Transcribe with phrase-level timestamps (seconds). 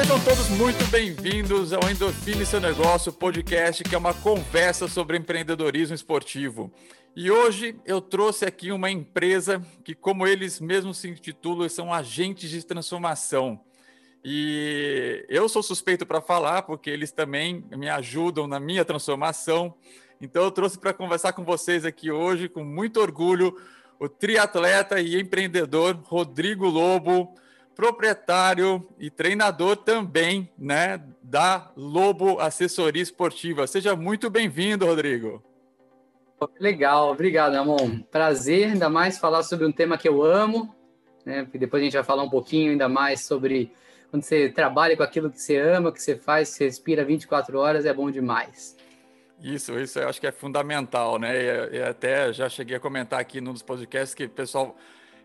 [0.00, 5.94] Sejam todos muito bem-vindos ao Endorfine Seu Negócio podcast, que é uma conversa sobre empreendedorismo
[5.94, 6.72] esportivo.
[7.14, 12.48] E hoje eu trouxe aqui uma empresa que, como eles mesmos se intitulam, são agentes
[12.48, 13.60] de transformação.
[14.24, 19.74] E eu sou suspeito para falar, porque eles também me ajudam na minha transformação.
[20.18, 23.54] Então eu trouxe para conversar com vocês aqui hoje, com muito orgulho,
[23.98, 27.34] o triatleta e empreendedor Rodrigo Lobo
[27.74, 33.66] proprietário e treinador também, né, da Lobo Assessoria Esportiva.
[33.66, 35.42] Seja muito bem-vindo, Rodrigo.
[36.58, 38.00] Legal, obrigado, Amon.
[38.10, 40.74] Prazer, ainda mais falar sobre um tema que eu amo,
[41.24, 41.42] né?
[41.42, 43.72] Porque depois a gente vai falar um pouquinho ainda mais sobre
[44.10, 47.84] quando você trabalha com aquilo que você ama, que você faz, você respira 24 horas,
[47.84, 48.76] é bom demais.
[49.42, 51.72] Isso, isso eu acho que é fundamental, né?
[51.72, 54.76] E até já cheguei a comentar aqui num dos podcasts que o pessoal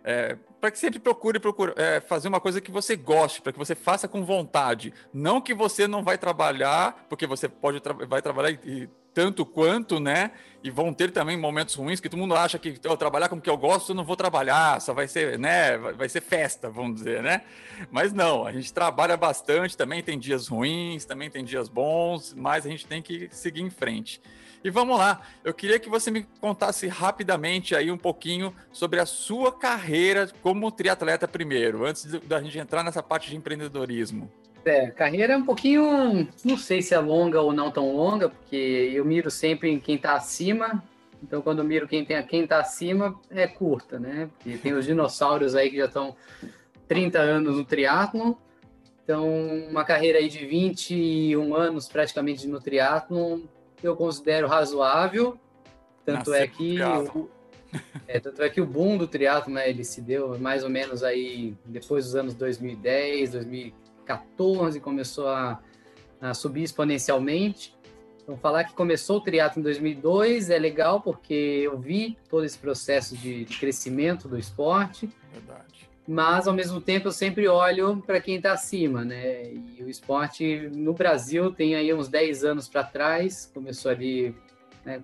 [0.08, 3.58] é, para que sempre procure, procure é, fazer uma coisa que você goste, para que
[3.58, 4.94] você faça com vontade.
[5.12, 10.32] Não que você não vai trabalhar, porque você pode vai trabalhar e, tanto quanto, né?
[10.62, 13.42] E vão ter também momentos ruins que todo mundo acha que eu trabalhar com o
[13.42, 15.78] que eu gosto, eu não vou trabalhar, só vai ser, né?
[15.78, 17.42] Vai ser festa, vamos dizer, né?
[17.90, 22.66] Mas não, a gente trabalha bastante, também tem dias ruins, também tem dias bons, mas
[22.66, 24.22] a gente tem que seguir em frente.
[24.66, 29.06] E vamos lá, eu queria que você me contasse rapidamente aí um pouquinho sobre a
[29.06, 34.28] sua carreira como triatleta primeiro, antes da gente entrar nessa parte de empreendedorismo.
[34.66, 38.92] É, carreira é um pouquinho, não sei se é longa ou não tão longa, porque
[38.92, 40.84] eu miro sempre em quem está acima.
[41.22, 44.32] Então, quando eu miro quem tem quem está acima, é curta, né?
[44.34, 46.16] Porque tem os dinossauros aí que já estão
[46.88, 48.34] 30 anos no triatlon.
[49.04, 49.30] Então,
[49.70, 53.42] uma carreira aí de 21 anos praticamente no triatlon
[53.88, 55.38] eu considero razoável.
[56.06, 57.30] Tanto é que o,
[58.08, 61.04] é, tanto é que o boom do triatlo, né, ele se deu mais ou menos
[61.04, 65.60] aí depois dos anos 2010, 2014, começou a,
[66.22, 67.76] a subir exponencialmente.
[68.22, 72.58] Então, falar que começou o triatlo em 2002 é legal porque eu vi todo esse
[72.58, 75.10] processo de, de crescimento do esporte.
[75.32, 75.75] Verdade
[76.08, 79.52] mas ao mesmo tempo eu sempre olho para quem está acima, né?
[79.52, 84.36] E o esporte no Brasil tem aí uns 10 anos para trás, começou ali
[84.86, 85.02] né,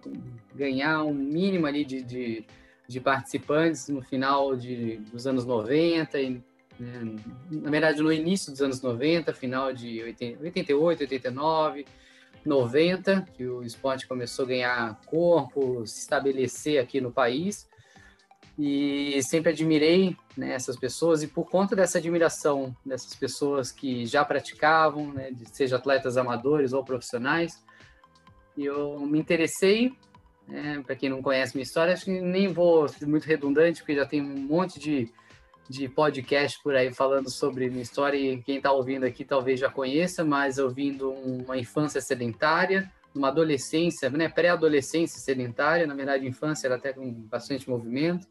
[0.53, 2.45] ganhar um mínimo ali de, de,
[2.87, 6.41] de, participantes no final de, dos anos 90, e,
[6.79, 7.15] né,
[7.49, 11.85] na verdade no início dos anos 90, final de 80, 88, 89,
[12.45, 17.67] 90, que o esporte começou a ganhar corpo, se estabelecer aqui no país
[18.57, 24.23] e sempre admirei né, essas pessoas e por conta dessa admiração dessas pessoas que já
[24.23, 27.63] praticavam, né, seja atletas amadores ou profissionais,
[28.57, 29.93] eu me interessei.
[30.47, 33.95] Né, Para quem não conhece minha história, acho que nem vou ser muito redundante, porque
[33.95, 35.11] já tem um monte de,
[35.69, 39.69] de podcast por aí falando sobre minha história e quem está ouvindo aqui talvez já
[39.69, 46.25] conheça, mas eu vim de uma infância sedentária, uma adolescência, né, pré-adolescência sedentária, na verdade,
[46.25, 48.25] infância era até com bastante movimento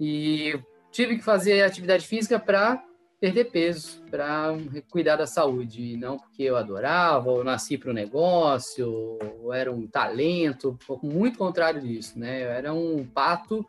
[0.00, 0.58] e
[0.90, 2.82] tive que fazer atividade física para
[3.20, 4.56] perder peso, para
[4.90, 9.70] cuidar da saúde, e não porque eu adorava, ou nasci para o negócio, ou era
[9.70, 12.42] um talento, muito contrário disso, né?
[12.42, 13.64] Eu era um pato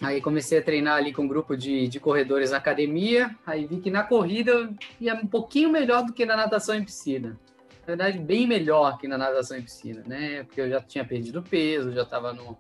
[0.00, 3.34] Aí comecei a treinar ali com um grupo de, de corredores na academia.
[3.46, 6.84] Aí vi que na corrida eu ia um pouquinho melhor do que na natação em
[6.84, 7.38] piscina.
[7.80, 10.42] Na verdade, bem melhor que na natação em piscina, né?
[10.44, 12.58] Porque eu já tinha perdido peso, já estava no,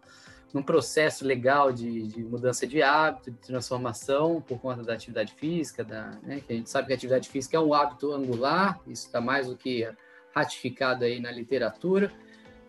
[0.54, 5.82] num processo legal de, de, mudança de hábito, de transformação por conta da atividade física,
[5.82, 6.40] da, né?
[6.46, 9.48] que a gente sabe que a atividade física é um hábito angular, isso está mais
[9.48, 9.88] do que
[10.32, 12.12] ratificado aí na literatura,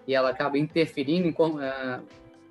[0.08, 2.04] e ela acaba interferindo em como, uh,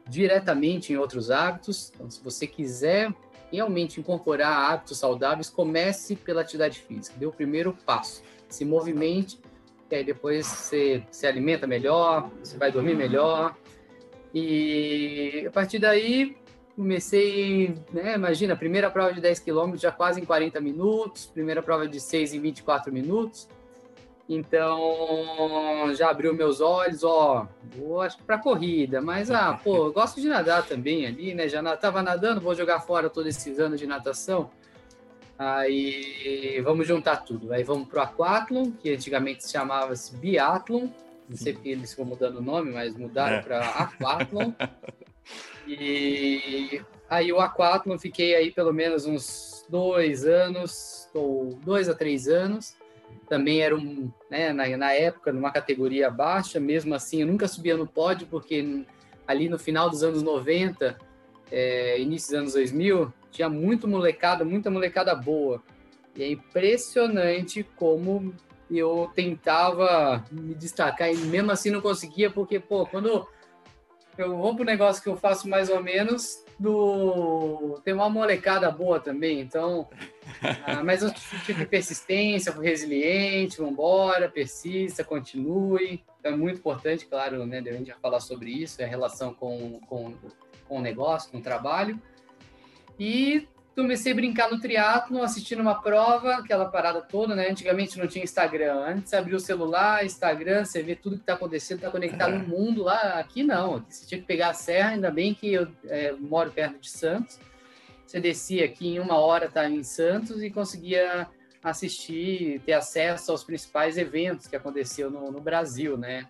[0.06, 1.92] diretamente em outros hábitos.
[1.94, 3.14] Então, se você quiser
[3.50, 7.16] realmente incorporar hábitos saudáveis, comece pela atividade física.
[7.18, 8.22] Dê o primeiro passo.
[8.48, 9.38] Se movimente,
[9.90, 13.56] e aí depois você se alimenta melhor, você vai dormir melhor.
[14.34, 16.36] E a partir daí,
[16.74, 21.86] comecei, né, imagina, primeira prova de 10 quilômetros já quase em 40 minutos, primeira prova
[21.86, 23.48] de 6 em 24 minutos.
[24.26, 29.92] Então, já abriu meus olhos, ó, vou acho que para corrida, mas ah, pô, eu
[29.92, 31.46] gosto de nadar também ali, né?
[31.46, 34.50] Já estava nadando, vou jogar fora todos esses anos de natação.
[35.38, 37.52] Aí vamos juntar tudo.
[37.52, 40.88] Aí vamos pro Aquathlon, que antigamente se chamava -se Biathlon.
[41.28, 43.42] Não sei porque eles ficam mudando o nome, mas mudaram é.
[43.42, 44.52] para Aquathlon.
[45.68, 46.80] e
[47.10, 52.76] aí o Aquathlon fiquei aí pelo menos uns dois anos, ou dois a três anos.
[53.28, 57.76] Também era um, né, na, na época, numa categoria baixa, mesmo assim eu nunca subia
[57.76, 58.84] no pódio, porque
[59.26, 60.98] ali no final dos anos 90,
[61.50, 65.62] é, início dos anos 2000, tinha muito molecada, muita molecada boa.
[66.14, 68.34] E é impressionante como
[68.70, 73.26] eu tentava me destacar e mesmo assim não conseguia, porque, pô, quando
[74.16, 79.00] eu vou pro negócio que eu faço mais ou menos, do tem uma molecada boa
[79.00, 79.88] também, então,
[80.66, 81.12] ah, mas eu
[81.44, 86.02] tive persistência, fui resiliente, vamos embora, persista, continue.
[86.20, 89.80] Então é muito importante, claro, né, a gente vai falar sobre isso, a relação com,
[89.88, 90.14] com,
[90.68, 92.00] com o negócio, com o trabalho.
[92.98, 93.48] E
[93.82, 97.48] comecei a brincar no triatlo, assistindo uma prova, aquela parada toda, né?
[97.48, 98.74] Antigamente não tinha Instagram.
[98.86, 102.46] Antes você abriu o celular, Instagram, você vê tudo que está acontecendo, está conectado no
[102.46, 103.18] mundo lá.
[103.18, 106.50] Aqui não, aqui você tinha que pegar a serra, ainda bem que eu é, moro
[106.50, 107.38] perto de Santos.
[108.06, 111.26] Você descia aqui em uma hora, tá em Santos e conseguia
[111.62, 116.28] assistir, ter acesso aos principais eventos que aconteceu no, no Brasil, né?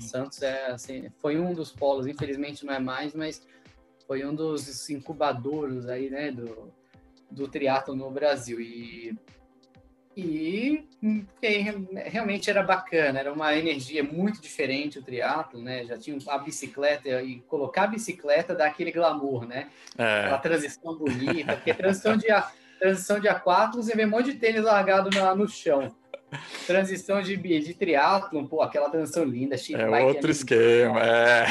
[0.00, 3.42] Santos é, assim, foi um dos polos, infelizmente não é mais, mas
[4.06, 6.72] foi um dos incubadores aí, né, do,
[7.30, 8.60] do triatlo no Brasil.
[8.60, 9.14] E,
[10.16, 10.88] e,
[12.06, 15.84] realmente era bacana, era uma energia muito diferente o triatlo, né?
[15.84, 19.68] Já tinha a bicicleta e colocar a bicicleta dá aquele glamour, né?
[19.98, 20.20] É.
[20.20, 22.28] Aquela transição bonita, porque transição de,
[22.78, 25.94] transição de A4 você vê um monte de tênis largado no, no chão.
[26.66, 29.56] Transição de, de triatlon, pô, aquela transição linda.
[29.74, 31.46] É outro esquema, é.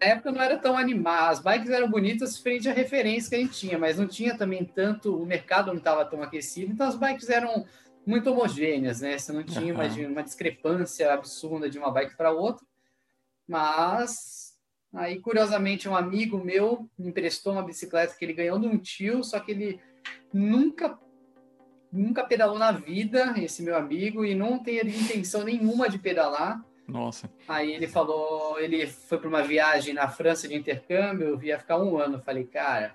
[0.00, 3.38] Na época não era tão animado, as bikes eram bonitas frente à referência que a
[3.38, 6.96] gente tinha, mas não tinha também tanto, o mercado não estava tão aquecido, então as
[6.96, 7.64] bikes eram
[8.06, 9.16] muito homogêneas, né?
[9.16, 12.66] Você não tinha uma, uma discrepância absurda de uma bike para outra,
[13.46, 14.54] mas
[14.92, 19.22] aí, curiosamente, um amigo meu me emprestou uma bicicleta que ele ganhou de um tio,
[19.22, 19.80] só que ele
[20.32, 20.98] nunca
[21.92, 26.64] nunca pedalou na vida, esse meu amigo, e não tem intenção nenhuma de pedalar.
[26.88, 27.30] Nossa.
[27.46, 31.98] Aí ele falou, ele foi para uma viagem na França de intercâmbio, ia ficar um
[31.98, 32.16] ano.
[32.16, 32.94] Eu falei, cara,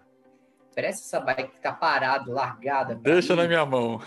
[0.76, 2.96] parece essa bike que tá parada, largada.
[2.96, 3.42] Deixa mim.
[3.42, 4.02] na minha mão.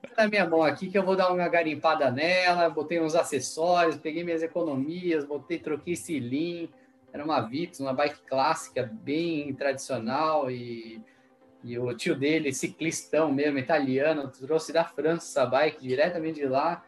[0.00, 3.96] Deixa na minha mão aqui que eu vou dar uma garimpada nela, botei uns acessórios,
[3.96, 6.74] peguei minhas economias, botei, troquei cilindro.
[7.12, 11.02] Era uma Vips, uma bike clássica, bem tradicional e
[11.62, 16.84] e o tio dele, ciclistão mesmo, italiano, trouxe da França a bike diretamente de lá.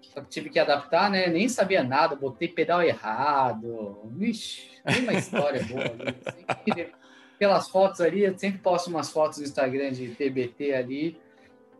[0.00, 1.28] Só que tive que adaptar, né?
[1.28, 4.00] Nem sabia nada, botei pedal errado.
[4.06, 6.92] Vixe, tem uma história boa ali.
[7.38, 11.20] Pelas fotos ali, eu sempre posto umas fotos no Instagram de TBT ali.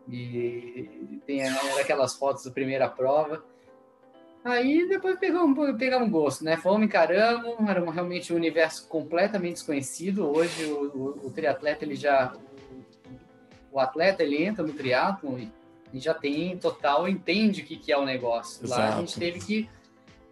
[0.09, 1.43] E tem
[1.81, 3.44] aquelas fotos da primeira prova.
[4.43, 6.57] Aí depois pegamos, pegamos um gosto, né?
[6.57, 10.27] Fomos, encaramos, era realmente um universo completamente desconhecido.
[10.27, 12.33] Hoje o, o, o triatleta, ele já...
[13.71, 15.53] O atleta, ele entra no triatlon e,
[15.93, 18.65] e já tem total, entende o que, que é o negócio.
[18.65, 18.81] Exato.
[18.81, 19.69] Lá a gente teve que,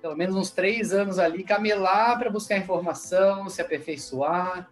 [0.01, 4.69] pelo menos uns três anos ali, camelar para buscar informação, se aperfeiçoar.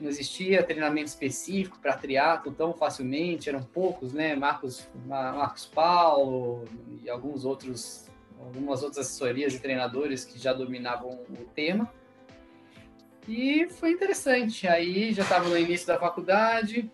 [0.00, 4.34] Não existia treinamento específico para triatlo tão facilmente, eram poucos, né?
[4.34, 6.64] Marcos, Marcos Paulo
[7.04, 8.09] e alguns outros
[8.44, 11.92] algumas outras assessorias e treinadores que já dominavam o tema.
[13.28, 14.66] E foi interessante.
[14.66, 16.90] Aí já estava no início da faculdade,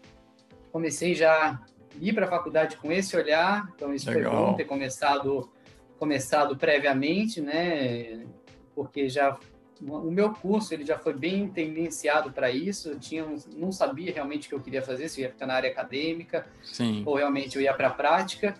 [0.72, 1.60] comecei já a
[2.00, 4.32] ir para a faculdade com esse olhar, então isso Legal.
[4.32, 5.50] foi bom ter começado
[5.98, 8.26] começado previamente, né?
[8.74, 9.38] Porque já
[9.80, 12.90] o meu curso ele já foi bem tendenciado para isso.
[12.90, 15.54] Eu tinha, não sabia realmente o que eu queria fazer, se eu ia ficar na
[15.54, 17.02] área acadêmica Sim.
[17.06, 18.54] ou realmente eu ia para a prática.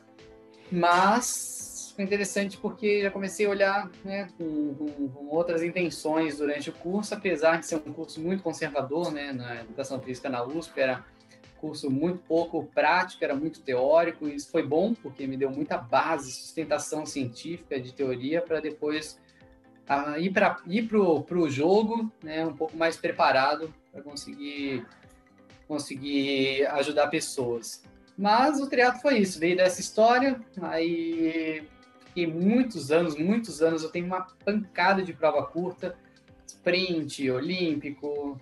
[0.70, 1.55] Mas
[1.96, 6.72] foi interessante porque já comecei a olhar né, com, com, com, outras intenções durante o
[6.74, 11.02] curso, apesar de ser um curso muito conservador, né, na educação física na USP, era
[11.56, 15.78] curso muito pouco prático, era muito teórico, e isso foi bom porque me deu muita
[15.78, 19.18] base, sustentação científica de teoria para depois
[19.88, 24.84] uh, ir para ir o jogo né, um pouco mais preparado para conseguir,
[25.66, 27.82] conseguir ajudar pessoas.
[28.18, 31.66] Mas o triatlo foi isso, veio dessa história, aí
[32.16, 35.94] fiquei muitos anos, muitos anos, eu tenho uma pancada de prova curta,
[36.46, 38.40] sprint, olímpico,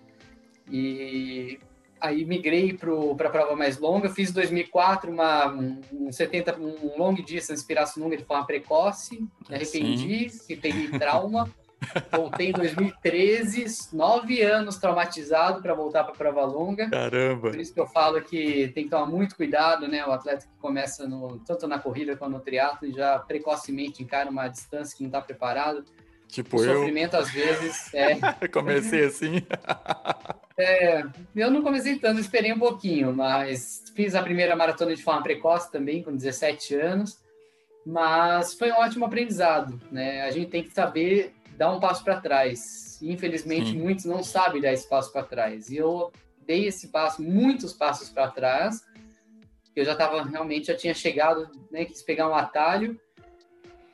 [0.70, 1.58] e
[2.00, 2.78] aí migrei
[3.16, 8.04] para a prova mais longa, fiz em 2004 uma, um, 70, um long distance inspiração
[8.04, 10.56] longa de forma precoce, me arrependi, Sim.
[10.56, 11.50] peguei trauma,
[12.10, 16.88] Voltei em 2013, nove anos traumatizado para voltar para a prova longa.
[16.90, 17.50] Caramba!
[17.50, 20.04] Por isso que eu falo que tem que tomar muito cuidado, né?
[20.06, 24.48] O atleta que começa no, tanto na corrida quanto no triatlo já precocemente encara uma
[24.48, 25.84] distância que não está preparado.
[26.28, 26.78] Tipo o eu.
[26.78, 28.16] sofrimento às vezes é.
[28.48, 29.42] comecei assim.
[30.58, 31.04] é,
[31.36, 35.70] eu não comecei tanto, esperei um pouquinho, mas fiz a primeira maratona de forma precoce
[35.70, 37.22] também, com 17 anos.
[37.86, 40.22] Mas foi um ótimo aprendizado, né?
[40.22, 42.98] A gente tem que saber dar um passo para trás.
[43.02, 43.78] Infelizmente, Sim.
[43.78, 45.70] muitos não sabem dar esse passo para trás.
[45.70, 46.12] E eu
[46.46, 48.82] dei esse passo, muitos passos para trás.
[49.74, 52.98] Eu já estava realmente, já tinha chegado, né, quis pegar um atalho.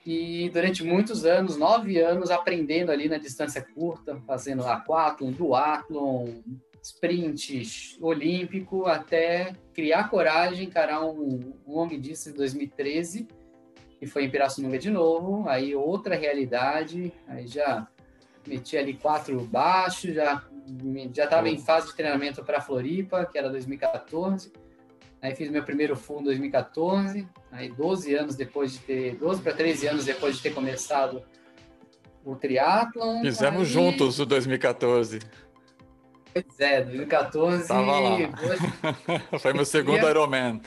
[0.04, 6.40] E durante muitos anos, nove anos, aprendendo ali na distância curta, fazendo aquatlon, duatlon,
[6.82, 13.39] sprint olímpico, até criar coragem, encarar um, um long distance em 2013
[14.00, 17.86] e foi em Pirassununga de novo, aí outra realidade, aí já
[18.46, 20.42] meti ali quatro baixos, já
[21.12, 24.52] já estava em fase de treinamento para Floripa, que era 2014.
[25.20, 29.52] Aí fiz meu primeiro full em 2014, aí 12 anos depois de ter, 12 para
[29.52, 31.22] 13 anos depois de ter começado
[32.24, 33.20] o triatlon.
[33.20, 33.66] Fizemos aí...
[33.66, 35.18] juntos o 2014.
[36.32, 37.68] Pois é, 2014.
[37.68, 38.18] Tava lá.
[39.38, 40.62] Foi meu segundo Ironman.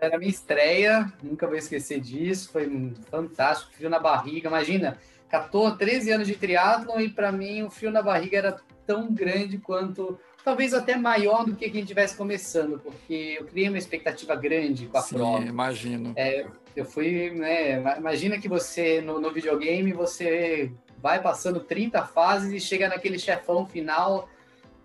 [0.00, 6.10] Era minha estreia, nunca vou esquecer disso, foi fantástico, frio na barriga, imagina, 14, 13
[6.12, 10.74] anos de triatlon e para mim o frio na barriga era tão grande quanto, talvez
[10.74, 15.02] até maior do que quem estivesse começando, porque eu criei uma expectativa grande com a
[15.02, 15.44] Sim, prova.
[15.44, 16.12] imagino.
[16.16, 22.52] É, eu fui, né, imagina que você, no, no videogame, você vai passando 30 fases
[22.52, 24.28] e chega naquele chefão final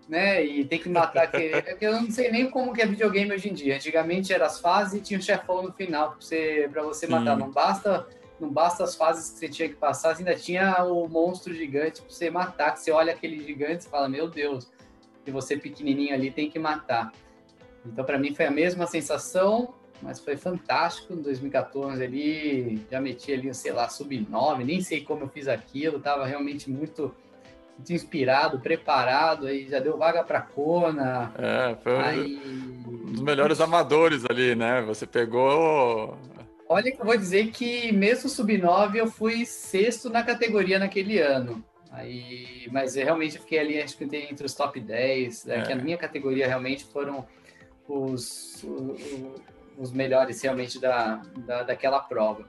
[0.08, 0.44] né?
[0.44, 1.54] E tem que matar aquele.
[1.54, 3.76] É eu não sei nem como que é videogame hoje em dia.
[3.76, 7.36] Antigamente era as fases e tinha um chefão no final para você, pra você matar.
[7.36, 8.06] Não basta,
[8.40, 12.10] não basta as fases que você tinha que passar, ainda tinha o monstro gigante para
[12.10, 12.72] você matar.
[12.72, 14.70] Que você olha aquele gigante e fala, meu Deus,
[15.26, 17.12] e você pequenininho ali tem que matar.
[17.84, 21.12] Então para mim foi a mesma sensação, mas foi fantástico.
[21.12, 25.48] Em 2014 ali, já meti ali, sei lá, sub 9, nem sei como eu fiz
[25.48, 27.14] aquilo, tava realmente muito
[27.88, 31.32] inspirado, preparado, aí já deu vaga para Kona.
[31.38, 32.40] É, foi aí...
[32.86, 34.82] um dos melhores amadores ali, né?
[34.82, 36.16] Você pegou.
[36.68, 41.64] Olha que eu vou dizer que mesmo sub-9 eu fui sexto na categoria naquele ano.
[41.92, 45.58] Aí, mas eu realmente fiquei ali, acho que entre os top 10, né?
[45.58, 45.62] é.
[45.62, 47.26] que a minha categoria realmente foram
[47.88, 49.00] os, os,
[49.78, 52.44] os melhores realmente da, da, daquela prova.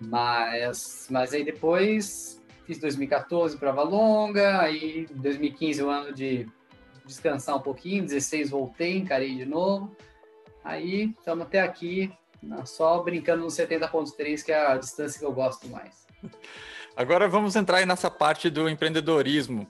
[0.00, 2.37] Mas, mas aí depois
[2.68, 6.46] fiz 2014 prova longa, aí 2015 o ano de
[7.06, 9.96] descansar um pouquinho, 16 voltei, encarei de novo.
[10.62, 12.12] Aí estamos até aqui,
[12.66, 16.06] só brincando no 70.3, que é a distância que eu gosto mais.
[16.94, 19.66] Agora vamos entrar aí nessa parte do empreendedorismo.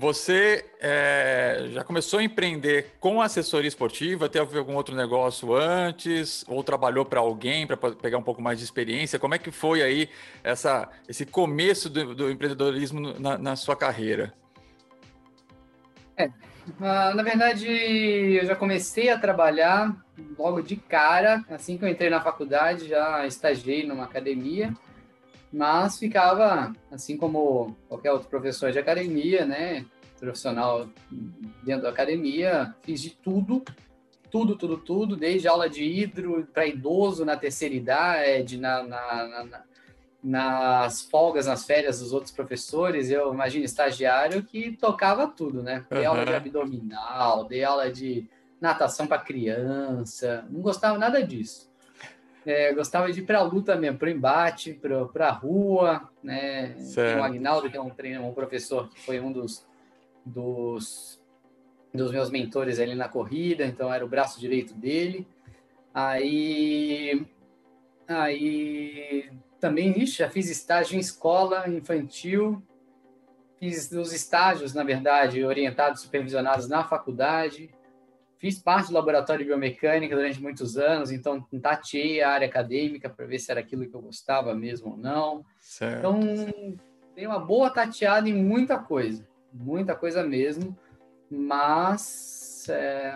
[0.00, 4.30] Você é, já começou a empreender com assessoria esportiva?
[4.30, 6.42] Teve algum outro negócio antes?
[6.48, 9.18] Ou trabalhou para alguém para pegar um pouco mais de experiência?
[9.18, 10.08] Como é que foi aí
[10.42, 14.32] essa, esse começo do, do empreendedorismo na, na, sua carreira?
[16.16, 16.30] É,
[16.78, 19.94] na verdade, eu já comecei a trabalhar
[20.38, 24.72] logo de cara, assim que eu entrei na faculdade, já estagiei numa academia
[25.52, 29.84] mas ficava, assim como qualquer outro professor de academia, né,
[30.18, 30.88] profissional
[31.64, 33.64] dentro da academia, fiz de tudo,
[34.30, 39.62] tudo, tudo, tudo, desde aula de hidro para idoso na terceira idade, na, na, na,
[40.22, 45.84] nas folgas, nas férias dos outros professores, eu imagino estagiário que tocava tudo, né?
[45.90, 46.08] Dei uhum.
[46.08, 48.28] aula de abdominal, dei aula de
[48.60, 51.69] natação para criança, não gostava nada disso.
[52.46, 54.80] É, gostava de ir para a luta mesmo, para o embate,
[55.12, 56.08] para a rua.
[56.22, 56.74] Né?
[56.94, 59.66] Tem o Agnaldo, que é um, treino, um professor que foi um dos,
[60.24, 61.20] dos,
[61.92, 65.26] dos meus mentores ali na corrida, então era o braço direito dele.
[65.92, 67.26] Aí,
[68.08, 72.62] aí também, ixi, já fiz estágio em escola infantil,
[73.58, 77.70] fiz os estágios, na verdade, orientados, supervisionados na faculdade,
[78.40, 83.26] Fiz parte do laboratório de biomecânica durante muitos anos, então tateei a área acadêmica para
[83.26, 85.44] ver se era aquilo que eu gostava mesmo ou não.
[85.60, 85.98] Certo.
[85.98, 86.18] Então,
[87.14, 90.74] dei uma boa tateada em muita coisa, muita coisa mesmo,
[91.30, 93.12] mas é,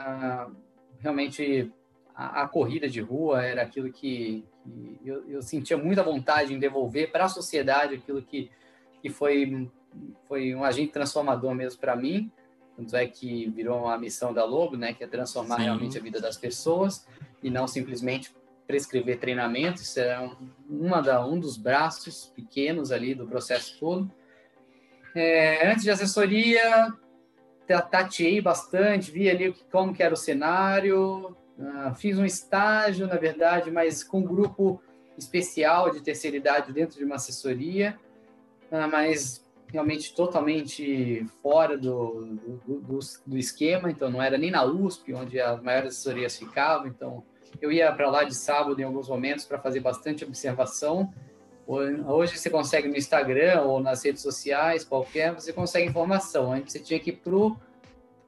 [0.98, 1.72] realmente
[2.14, 6.58] a, a, corrida de rua era aquilo que, que eu, eu, sentia muita vontade em
[6.58, 8.50] devolver para a sociedade aquilo que,
[9.00, 9.70] que foi,
[10.28, 12.30] foi um agente transformador mesmo para mim.
[12.76, 15.62] Tanto é que virou uma missão da Lobo, né, que é transformar Sim.
[15.64, 17.06] realmente a vida das pessoas
[17.42, 18.34] e não simplesmente
[18.66, 19.82] prescrever treinamento.
[19.82, 20.30] Isso é
[20.68, 24.10] uma da, um dos braços pequenos ali do processo todo.
[25.14, 26.92] É, antes de assessoria,
[27.66, 33.70] tateei bastante, vi ali como que era o cenário, uh, fiz um estágio, na verdade,
[33.70, 34.82] mas com um grupo
[35.16, 37.98] especial de terceira idade dentro de uma assessoria,
[38.70, 39.43] uh, mas
[39.74, 42.24] realmente totalmente fora do,
[42.64, 46.86] do, do, do, esquema, então não era nem na USP, onde as maiores assessorias ficavam,
[46.86, 47.22] então
[47.60, 51.12] eu ia para lá de sábado em alguns momentos para fazer bastante observação,
[51.66, 56.52] Hoje você consegue no Instagram ou nas redes sociais, qualquer, você consegue informação.
[56.52, 57.22] Antes você tinha que ir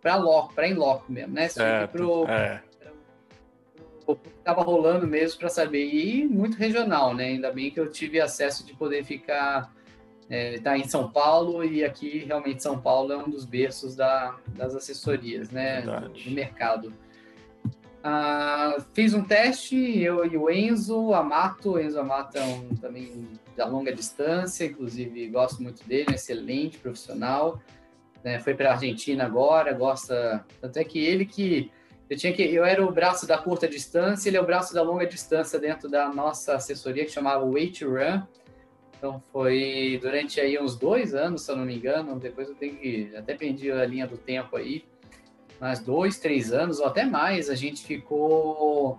[0.01, 1.47] para loco, para em loco mesmo, né?
[1.47, 2.63] Você tinha que ir pro, é.
[4.39, 5.85] Estava rolando mesmo para saber.
[5.85, 7.25] E muito regional, né?
[7.25, 9.71] Ainda bem que eu tive acesso de poder ficar
[10.29, 14.37] é, tá em São Paulo e aqui realmente São Paulo é um dos berços da,
[14.49, 15.83] das assessorias, né?
[15.83, 16.93] Do, do, mercado.
[18.03, 21.79] Ah, fiz um teste, eu e o Enzo Amato.
[21.79, 27.61] Enzo Amato é um também da longa distância, inclusive gosto muito dele, um excelente profissional.
[28.23, 28.39] Né?
[28.41, 30.45] Foi para a Argentina agora, gosta.
[30.61, 31.71] Tanto é que ele que.
[32.11, 32.43] Eu, tinha que.
[32.43, 35.89] eu era o braço da curta distância, ele é o braço da longa distância dentro
[35.89, 38.23] da nossa assessoria que chamava Weight Run.
[39.07, 42.19] Então foi durante aí uns dois anos, se eu não me engano.
[42.19, 43.15] Depois eu tenho que.
[43.17, 44.85] Até perdi a linha do tempo aí
[45.61, 48.99] mais dois, três anos ou até mais, a gente ficou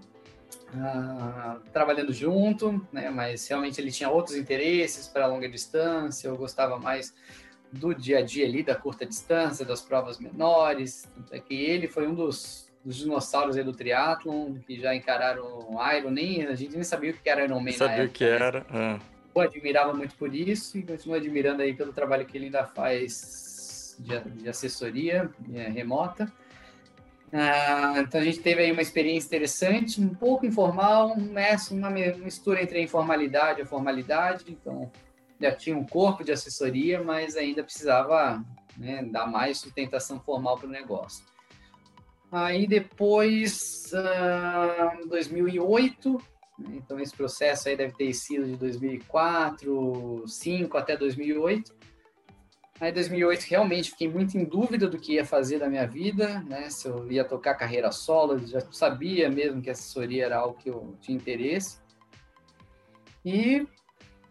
[0.75, 3.11] ah, trabalhando junto, né?
[3.11, 6.29] Mas realmente ele tinha outros interesses para longa distância.
[6.29, 7.13] Eu gostava mais
[7.71, 11.05] do dia a dia ali, da curta distância, das provas menores.
[11.31, 15.77] É que ele foi um dos, dos dinossauros aí do triatlon que já encararam o
[15.93, 16.11] Iron.
[16.11, 18.65] Nem a gente nem sabia o que era Ironman sabia o que era.
[18.71, 18.99] Né?
[19.37, 23.95] Eu admirava muito por isso e continuo admirando aí pelo trabalho que ele ainda faz
[23.99, 26.31] de, de assessoria é, remota.
[27.31, 32.79] Ah, então a gente teve aí uma experiência interessante, um pouco informal, uma mistura entre
[32.79, 34.45] a informalidade e a formalidade.
[34.49, 34.91] Então
[35.39, 38.43] já tinha um corpo de assessoria, mas ainda precisava
[38.75, 41.23] né, dar mais sustentação formal para o negócio.
[42.31, 46.21] Aí depois, uh, 2008,
[46.59, 49.73] então esse processo aí deve ter sido de 2004,
[50.19, 51.75] 2005 até 2008.
[52.79, 56.43] Aí, em 2008, realmente fiquei muito em dúvida do que ia fazer da minha vida,
[56.47, 56.69] né?
[56.69, 60.95] Se eu ia tocar carreira solo, já sabia mesmo que assessoria era algo que eu
[61.01, 61.79] tinha interesse.
[63.25, 63.67] E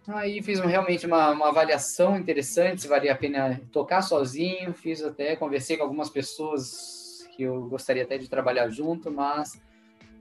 [0.07, 4.73] aí fiz realmente uma, uma avaliação interessante, se valia a pena tocar sozinho.
[4.73, 9.61] Fiz até, conversei com algumas pessoas que eu gostaria até de trabalhar junto, mas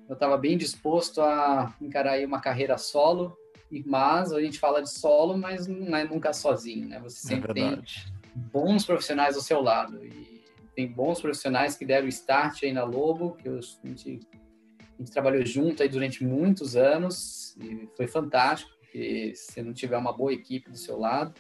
[0.08, 3.38] eu estava bem disposto a encarar uma carreira solo.
[3.86, 7.00] Mas a gente fala de solo, mas não é nunca sozinho, né?
[7.00, 7.84] Você é sempre é tem
[8.34, 10.06] bons profissionais ao seu lado.
[10.06, 10.44] E
[10.76, 14.20] tem bons profissionais que deram start aí na Lobo, que a, gente,
[14.80, 19.98] a gente trabalhou junto aí durante muitos anos e foi fantástico, porque se não tiver
[19.98, 21.34] uma boa equipe do seu lado,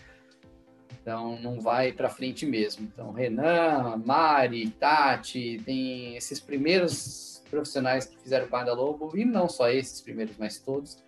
[1.01, 2.89] então não vai para frente mesmo.
[2.91, 9.47] Então, Renan, Mari, Tati, tem esses primeiros profissionais que fizeram parte da Lobo, e não
[9.47, 11.03] só esses primeiros, mas todos,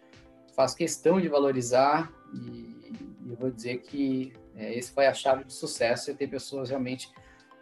[0.56, 2.92] faço questão de valorizar e,
[3.26, 7.12] e vou dizer que é, esse foi a chave do sucesso, é ter pessoas realmente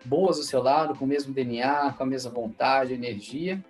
[0.06, 3.64] boas do seu lado, com o mesmo DNA, com a mesma vontade, energia.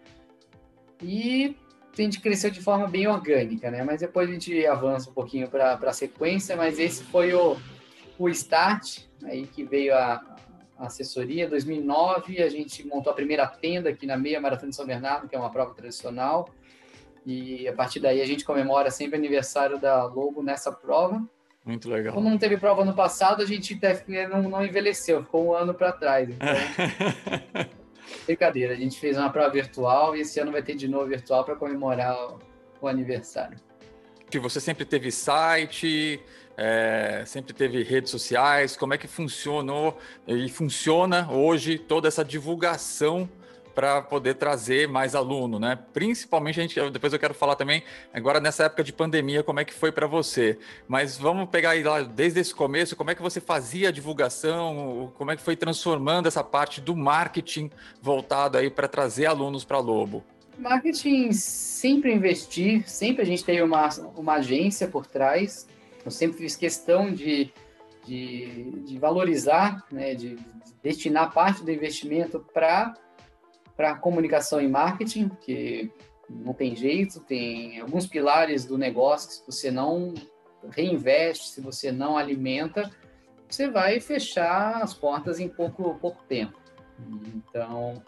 [1.01, 1.55] E
[1.97, 3.83] a gente cresceu de forma bem orgânica, né?
[3.83, 7.57] Mas depois a gente avança um pouquinho para a sequência, mas esse foi o,
[8.19, 10.35] o start, aí que veio a
[10.77, 11.45] assessoria.
[11.45, 15.27] Em 2009, a gente montou a primeira tenda aqui na Meia Maratona de São Bernardo,
[15.27, 16.49] que é uma prova tradicional.
[17.25, 21.23] E a partir daí a gente comemora sempre o aniversário da Lobo nessa prova.
[21.65, 22.13] Muito legal.
[22.13, 23.79] Como não teve prova no passado, a gente
[24.29, 26.29] não, não envelheceu, ficou um ano para trás.
[26.29, 26.47] Então...
[28.27, 31.43] Brincadeira, a gente fez uma prova virtual e esse ano vai ter de novo virtual
[31.43, 32.15] para comemorar
[32.79, 33.57] o aniversário.
[34.29, 36.19] Que você sempre teve site,
[36.57, 43.29] é, sempre teve redes sociais, como é que funcionou e funciona hoje toda essa divulgação
[43.75, 45.77] para poder trazer mais aluno, né?
[45.93, 49.65] Principalmente a gente, depois eu quero falar também agora nessa época de pandemia como é
[49.65, 50.57] que foi para você.
[50.87, 55.11] Mas vamos pegar aí lá desde esse começo, como é que você fazia a divulgação,
[55.17, 57.69] como é que foi transformando essa parte do marketing
[58.01, 60.23] voltado aí para trazer alunos para Lobo.
[60.57, 65.67] Marketing sempre investi, sempre a gente teve uma, uma agência por trás.
[66.05, 67.51] Eu sempre fiz questão de,
[68.05, 72.93] de, de valorizar, né, de, de destinar parte do investimento para
[73.75, 75.91] para comunicação e marketing, que
[76.29, 80.13] não tem jeito, tem alguns pilares do negócio que se você não
[80.71, 82.89] reinveste, se você não alimenta,
[83.47, 86.57] você vai fechar as portas em pouco, pouco tempo.
[87.35, 88.01] Então,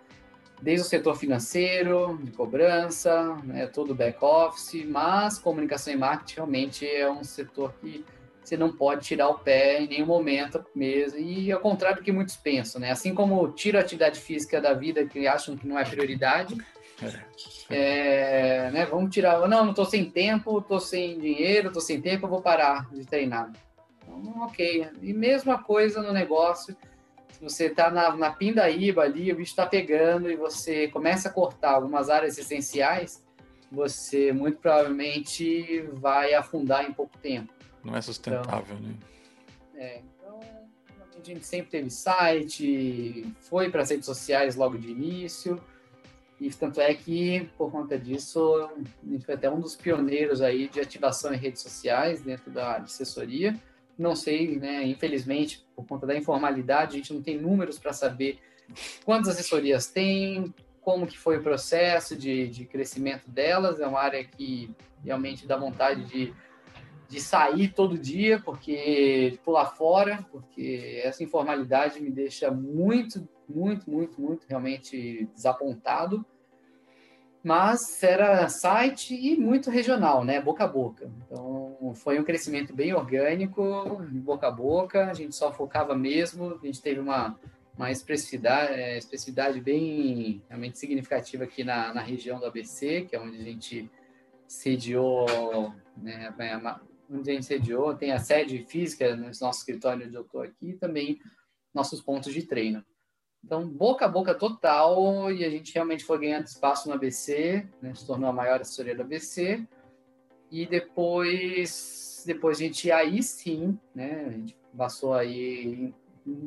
[0.61, 6.87] desde o setor financeiro, de cobrança, né, todo o back-office, mas comunicação e marketing realmente
[6.87, 8.03] é um setor que
[8.43, 11.19] você não pode tirar o pé em nenhum momento mesmo.
[11.19, 12.91] E ao contrário do que muitos pensam, né?
[12.91, 16.55] Assim como tira a atividade física da vida que acham que não é prioridade,
[17.69, 18.85] é, né?
[18.85, 19.39] Vamos tirar.
[19.49, 23.05] Não, não estou sem tempo, estou sem dinheiro, estou sem tempo, eu vou parar de
[23.05, 23.51] treinar.
[24.01, 24.87] Então, ok.
[25.01, 26.75] E mesma coisa no negócio.
[27.41, 31.71] Você está na, na pindaíba ali, o bicho está pegando e você começa a cortar
[31.71, 33.23] algumas áreas essenciais,
[33.71, 37.53] você muito provavelmente vai afundar em pouco tempo.
[37.83, 38.95] Não é sustentável, então, né?
[39.75, 45.61] É, então a gente sempre teve site, foi para as redes sociais logo de início,
[46.39, 48.69] e tanto é que, por conta disso,
[49.03, 52.77] a gente foi até um dos pioneiros aí de ativação em redes sociais dentro da
[52.77, 53.59] assessoria.
[53.97, 58.39] Não sei, né, infelizmente, por conta da informalidade, a gente não tem números para saber
[59.03, 63.79] quantas assessorias tem, como que foi o processo de, de crescimento delas.
[63.79, 64.69] É uma área que
[65.03, 66.33] realmente dá vontade de
[67.09, 73.89] de sair todo dia, porque de pular fora, porque essa informalidade me deixa muito, muito,
[73.89, 76.25] muito, muito realmente desapontado.
[77.43, 80.41] Mas era site e muito regional, né?
[80.41, 81.09] Boca a boca.
[81.25, 83.63] Então foi um crescimento bem orgânico,
[84.11, 85.05] boca a boca.
[85.05, 86.59] A gente só focava mesmo.
[86.61, 87.39] A gente teve uma,
[87.77, 93.19] uma expressividade, é, expressividade bem realmente significativa aqui na, na região do ABC, que é
[93.19, 93.89] onde a gente
[94.47, 96.33] sediou né,
[97.09, 100.71] onde a gente sediou, tem a sede física no nosso escritório onde eu estou aqui,
[100.71, 101.19] e também
[101.73, 102.83] nossos pontos de treino.
[103.47, 107.95] Então, boca a boca total, e a gente realmente foi ganhando espaço no ABC, né,
[107.95, 109.65] se tornou a maior assessoria do ABC,
[110.51, 115.93] e depois, depois a gente, aí sim, né, a gente passou aí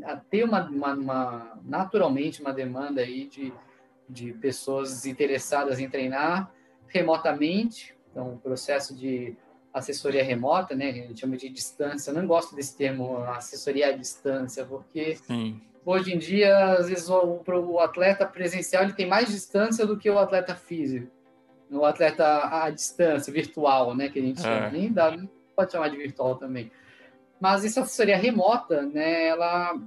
[0.05, 3.51] a ter uma, uma, uma naturalmente uma demanda aí de,
[4.07, 6.53] de pessoas interessadas em treinar
[6.87, 9.35] remotamente, então o processo de
[9.73, 10.91] assessoria remota, né?
[10.91, 12.11] A gente chama de distância.
[12.11, 15.63] Eu não gosto desse termo assessoria à distância, porque Sim.
[15.85, 20.11] Hoje em dia, às vezes, o, o, atleta presencial ele tem mais distância do que
[20.11, 21.11] o atleta físico.
[21.71, 24.09] O atleta à distância, virtual, né?
[24.09, 24.47] Que a gente.
[24.47, 24.71] É.
[24.71, 25.17] Nem dá,
[25.55, 26.71] pode chamar de virtual também.
[27.41, 29.27] Mas essa assessoria remota, né?
[29.29, 29.79] Ela,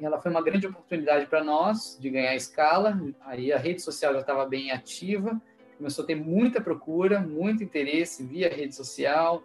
[0.00, 2.98] ela foi uma grande oportunidade para nós de ganhar escala.
[3.26, 5.40] Aí a rede social já estava bem ativa
[5.78, 9.42] começou a ter muita procura, muito interesse via rede social,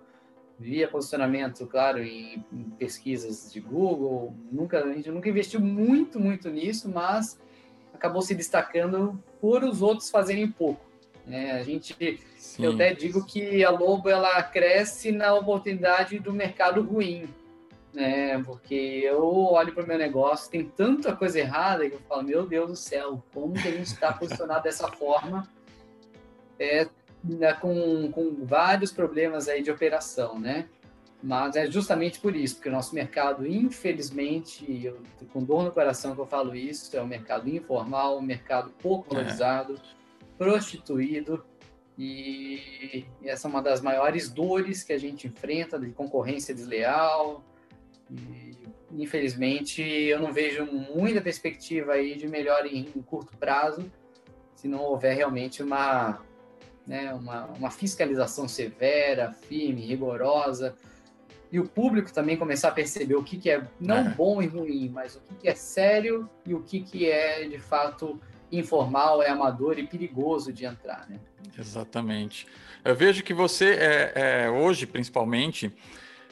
[0.60, 2.44] via posicionamento, claro, em,
[2.78, 4.34] pesquisas de Google.
[4.52, 7.40] Nunca, a gente nunca investiu muito, muito nisso, mas
[7.94, 10.86] acabou se destacando por os outros fazerem pouco.
[11.30, 11.96] É, a gente,
[12.38, 12.66] Sim.
[12.66, 17.30] eu até digo que a Lobo ela cresce na oportunidade do mercado ruim,
[17.94, 18.44] né?
[18.44, 22.46] Porque eu olho para o meu negócio, tem tanta coisa errada que eu falo, meu
[22.46, 25.48] Deus do céu, como que a gente está posicionado dessa forma?
[26.60, 26.88] é,
[27.24, 30.68] né, com, com vários problemas aí de operação, né?
[31.22, 35.00] Mas é justamente por isso, porque o nosso mercado, infelizmente, eu,
[35.32, 39.08] com dor no coração que eu falo isso, é um mercado informal, um mercado pouco
[39.14, 39.16] é.
[39.16, 40.26] valorizado, é.
[40.38, 41.46] prostituído,
[41.98, 47.44] e essa é uma das maiores dores que a gente enfrenta de concorrência desleal.
[48.12, 48.58] E,
[48.92, 53.90] infelizmente, eu não vejo muita perspectiva aí de melhor em, em curto prazo,
[54.56, 56.20] se não houver realmente uma
[56.86, 60.76] né, uma, uma fiscalização severa, firme, rigorosa,
[61.52, 64.10] e o público também começar a perceber o que, que é não é.
[64.10, 67.60] bom e ruim, mas o que, que é sério e o que, que é de
[67.60, 68.20] fato
[68.52, 71.08] informal, é amador e perigoso de entrar.
[71.10, 71.20] Né?
[71.58, 72.48] Exatamente.
[72.84, 75.72] Eu vejo que você, é, é, hoje principalmente,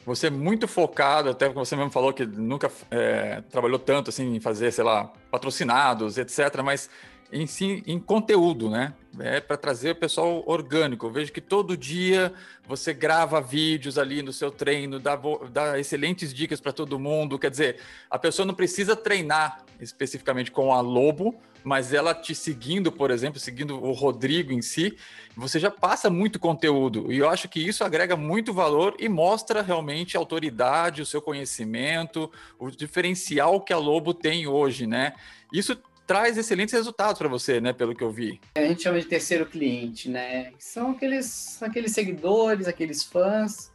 [0.04, 4.40] você é muito focado, até você mesmo falou que nunca é, trabalhou tanto assim em
[4.40, 6.62] fazer, sei lá, patrocinados, etc.
[6.64, 6.90] Mas
[7.32, 8.92] em si, em conteúdo, né?
[9.18, 11.06] É para trazer o pessoal orgânico.
[11.06, 12.32] Eu vejo que todo dia
[12.66, 15.18] você grava vídeos ali no seu treino, dá,
[15.50, 17.38] dá excelentes dicas para todo mundo.
[17.38, 22.90] Quer dizer, a pessoa não precisa treinar especificamente com a Lobo, mas ela te seguindo,
[22.90, 24.96] por exemplo, seguindo o Rodrigo em si,
[25.36, 27.12] você já passa muito conteúdo.
[27.12, 31.22] E eu acho que isso agrega muito valor e mostra realmente a autoridade, o seu
[31.22, 35.14] conhecimento, o diferencial que a Lobo tem hoje, né?
[35.52, 37.72] Isso traz excelentes resultados para você, né?
[37.72, 38.40] Pelo que eu vi.
[38.54, 40.52] A gente chama de terceiro cliente, né?
[40.58, 43.72] São aqueles, aqueles seguidores, aqueles fãs.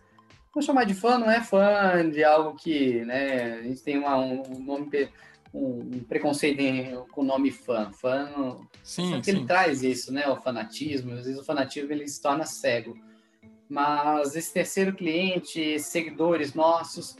[0.54, 3.60] Vou chamar de fã, não é fã de algo que, né?
[3.60, 5.10] A gente tem uma, um nome,
[5.54, 7.92] um preconceito com o nome fã.
[7.92, 9.32] Fã, sim, só que sim.
[9.32, 10.28] ele traz isso, né?
[10.28, 11.14] O fanatismo.
[11.14, 12.98] Às vezes o fanatismo ele se torna cego.
[13.70, 17.18] Mas esse terceiro cliente, seguidores nossos,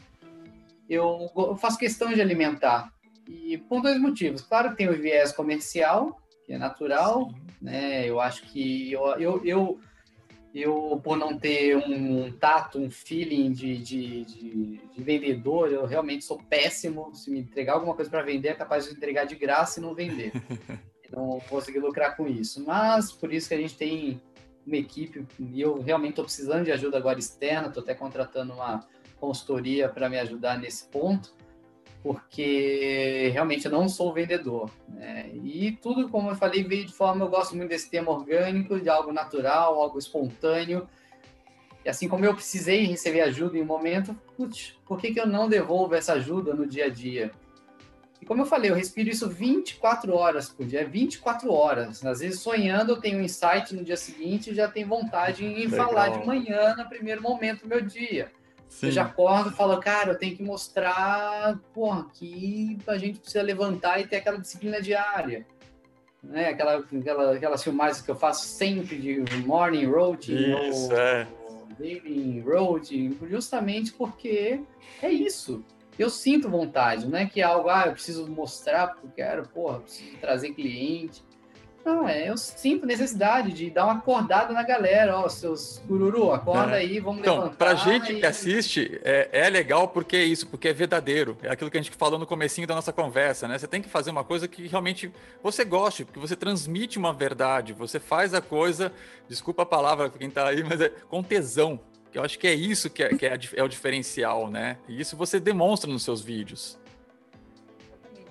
[0.88, 2.90] eu, eu faço questão de alimentar
[3.28, 4.40] e por dois motivos.
[4.40, 7.36] Claro que tem o viés comercial, que é natural, Sim.
[7.60, 8.08] né?
[8.08, 9.80] Eu acho que eu, eu, eu,
[10.54, 16.24] eu, por não ter um tato, um feeling de, de, de, de vendedor, eu realmente
[16.24, 17.14] sou péssimo.
[17.14, 19.94] Se me entregar alguma coisa para vender, é capaz de entregar de graça e não
[19.94, 20.32] vender.
[21.12, 22.64] não conseguir lucrar com isso.
[22.64, 24.20] Mas por isso que a gente tem
[24.66, 28.86] uma equipe, e eu realmente estou precisando de ajuda agora externa, estou até contratando uma
[29.18, 31.34] consultoria para me ajudar nesse ponto,
[32.02, 34.70] porque realmente eu não sou vendedor.
[34.88, 35.30] Né?
[35.44, 38.88] E tudo, como eu falei, veio de forma, eu gosto muito desse tema orgânico, de
[38.88, 40.88] algo natural, algo espontâneo.
[41.84, 45.26] E assim como eu precisei receber ajuda em um momento, putz, por que, que eu
[45.26, 47.30] não devolvo essa ajuda no dia a dia?
[48.20, 52.04] E como eu falei, eu respiro isso 24 horas por dia, 24 horas.
[52.04, 55.66] Às vezes sonhando, eu tenho um insight no dia seguinte e já tenho vontade em
[55.66, 55.88] Legal.
[55.88, 58.32] falar de manhã, no primeiro momento do meu dia.
[58.68, 58.86] Sim.
[58.86, 63.42] Eu já acordo e falo, cara, eu tenho que mostrar porra, que a gente precisa
[63.42, 65.46] levantar e ter aquela disciplina diária.
[66.22, 66.48] Né?
[66.48, 71.26] Aquela, aquela, aquelas filmagens que eu faço sempre de morning routine isso, ou é.
[71.78, 74.60] daily routine, justamente porque
[75.02, 75.64] é isso
[75.98, 79.48] eu sinto vontade, não é que é algo, ah, eu preciso mostrar porque eu quero,
[79.48, 81.22] porra, preciso trazer cliente.
[81.88, 86.76] Não, é, eu sinto necessidade de dar uma acordada na galera, ó, seus cururu, acorda
[86.76, 86.80] é.
[86.80, 87.56] aí, vamos então, levantar.
[87.56, 88.20] Pra gente e...
[88.20, 91.38] que assiste, é, é legal porque é isso, porque é verdadeiro.
[91.42, 93.56] É aquilo que a gente falou no comecinho da nossa conversa, né?
[93.56, 95.10] Você tem que fazer uma coisa que realmente
[95.42, 98.92] você goste, porque você transmite uma verdade, você faz a coisa,
[99.26, 101.80] desculpa a palavra quem tá aí, mas é com tesão.
[102.12, 104.76] Eu acho que é isso que, é, que é, é, o diferencial, né?
[104.86, 106.78] E isso você demonstra nos seus vídeos.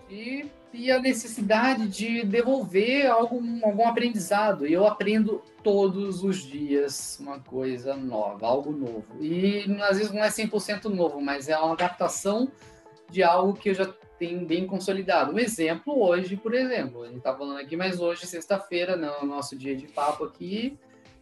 [0.09, 4.65] E, e a necessidade de devolver algum, algum aprendizado.
[4.65, 9.05] E eu aprendo todos os dias uma coisa nova, algo novo.
[9.19, 12.51] E às vezes não é 100% novo, mas é uma adaptação
[13.09, 15.33] de algo que eu já tenho bem consolidado.
[15.33, 19.55] Um exemplo hoje, por exemplo, a gente está falando aqui, mas hoje, sexta-feira, no nosso
[19.55, 20.77] dia de papo aqui,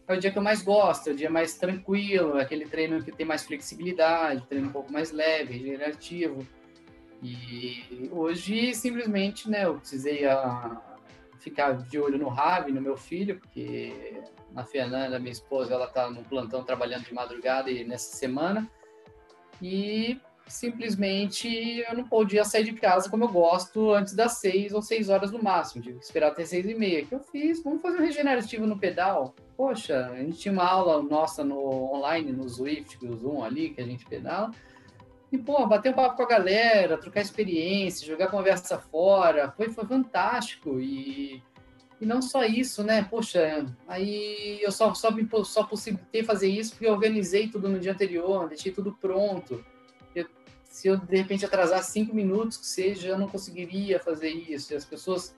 [0.08, 3.02] é o dia que eu mais gosto, é o dia mais tranquilo, é aquele treino
[3.02, 6.46] que tem mais flexibilidade, treino um pouco mais leve, regenerativo.
[7.22, 10.96] E hoje, simplesmente, né, eu precisei a, ah,
[11.38, 14.20] ficar de olho no Ravi, no meu filho, porque
[14.54, 18.68] a Fernanda, minha esposa, ela tá no plantão trabalhando de madrugada e nessa semana.
[19.60, 24.80] E simplesmente eu não podia sair de casa como eu gosto antes das seis ou
[24.80, 25.82] seis horas no máximo.
[25.82, 27.04] Tive que esperar até seis e meia.
[27.04, 27.62] que eu fiz?
[27.62, 29.34] Vamos fazer um regenerativo no pedal.
[29.56, 31.58] Poxa, a gente tinha uma aula nossa no
[31.94, 34.50] online, no Swift, no Zoom ali, que a gente pedala.
[35.30, 39.84] E, pô, bater um papo com a galera, trocar experiência, jogar conversa fora, foi, foi
[39.84, 40.80] fantástico.
[40.80, 41.42] E,
[42.00, 43.06] e não só isso, né?
[43.10, 45.10] Poxa, aí eu só, só,
[45.44, 49.64] só possibilitei fazer isso porque eu organizei tudo no dia anterior, deixei tudo pronto
[50.76, 54.74] se eu de repente atrasar cinco minutos que seja, eu não conseguiria fazer isso.
[54.74, 55.34] E as pessoas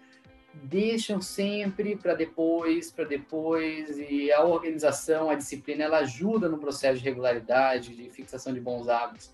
[0.53, 6.99] deixam sempre para depois, para depois, e a organização, a disciplina, ela ajuda no processo
[6.99, 9.31] de regularidade, de fixação de bons hábitos.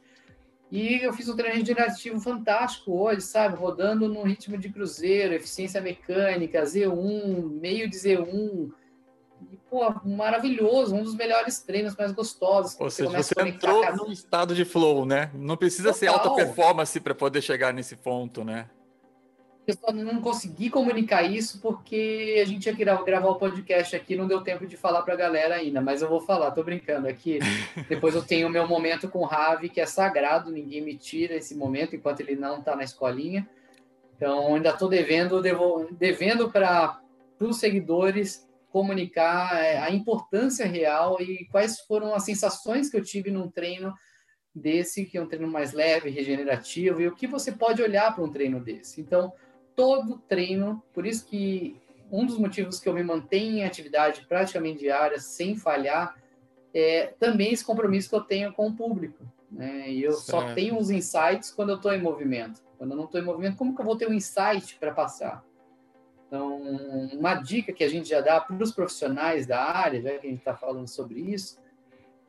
[0.71, 3.57] E eu fiz um treino regenerativo fantástico hoje, sabe?
[3.57, 8.73] Rodando no ritmo de cruzeiro, eficiência mecânica, Z1, meio de Z1,
[9.53, 12.77] e, pô, maravilhoso, um dos melhores treinos mais gostosos.
[12.81, 15.31] Ou seja, você, você entrou num estado de flow, né?
[15.35, 15.99] Não precisa Total.
[15.99, 18.69] ser alta performance para poder chegar nesse ponto, né?
[19.67, 24.29] Eu só não consegui comunicar isso porque a gente ia gravar o podcast aqui, não
[24.29, 27.39] deu tempo de falar para a galera ainda, mas eu vou falar, tô brincando aqui.
[27.89, 31.35] Depois eu tenho o meu momento com o Ravi, que é sagrado, ninguém me tira
[31.35, 33.49] esse momento enquanto ele não está na escolinha.
[34.17, 37.01] Então, ainda estou devendo, devo, devendo para
[37.41, 43.31] os seguidores comunicar é, a importância real e quais foram as sensações que eu tive
[43.31, 43.95] num treino
[44.55, 48.23] desse, que é um treino mais leve, regenerativo, e o que você pode olhar para
[48.23, 49.01] um treino desse.
[49.01, 49.33] Então,
[49.75, 54.81] todo treino, por isso que um dos motivos que eu me mantenho em atividade praticamente
[54.81, 56.17] diária, sem falhar,
[56.73, 59.25] é também esse compromisso que eu tenho com o público.
[59.51, 59.91] Né?
[59.91, 60.49] E eu certo.
[60.49, 62.63] só tenho os insights quando eu estou em movimento.
[62.77, 65.45] Quando eu não estou em movimento, como que eu vou ter um insight para passar?
[66.27, 66.57] Então,
[67.13, 70.31] uma dica que a gente já dá para os profissionais da área, já que a
[70.31, 71.59] gente está falando sobre isso,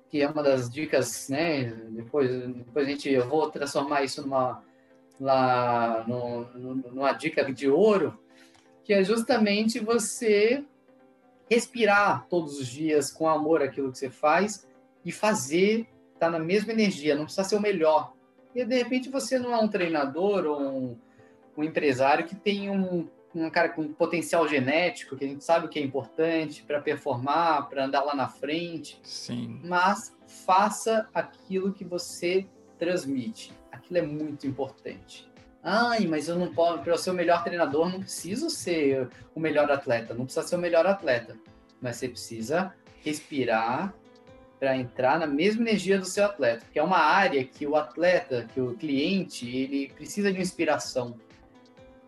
[0.09, 1.65] que é uma das dicas, né?
[1.89, 4.63] Depois, depois a gente, eu vou transformar isso numa,
[5.19, 6.45] lá, no,
[6.91, 8.17] numa dica de ouro,
[8.83, 10.63] que é justamente você
[11.49, 14.67] respirar todos os dias com amor aquilo que você faz
[15.03, 15.87] e fazer
[16.19, 18.13] tá na mesma energia, não precisa ser o melhor.
[18.53, 20.97] E de repente você não é um treinador ou um,
[21.57, 25.69] um empresário que tem um um cara com potencial genético, que a gente sabe o
[25.69, 28.97] que é importante para performar, para andar lá na frente.
[29.03, 29.59] Sim.
[29.63, 32.47] Mas faça aquilo que você
[32.79, 33.53] transmite.
[33.85, 35.31] Aquilo é muito importante.
[35.61, 39.69] Ai, mas eu não posso, para ser o melhor treinador, não preciso ser o melhor
[39.71, 41.37] atleta, não precisa ser o melhor atleta,
[41.79, 43.93] mas você precisa respirar
[44.59, 48.47] para entrar na mesma energia do seu atleta, porque é uma área que o atleta,
[48.53, 51.19] que o cliente, ele precisa de inspiração.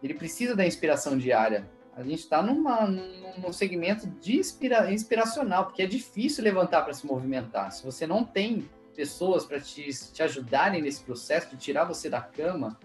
[0.01, 1.67] Ele precisa da inspiração diária.
[1.95, 7.71] A gente está num segmento de inspira, inspiracional, porque é difícil levantar para se movimentar.
[7.71, 12.19] Se você não tem pessoas para te, te ajudarem nesse processo de tirar você da
[12.19, 12.79] cama,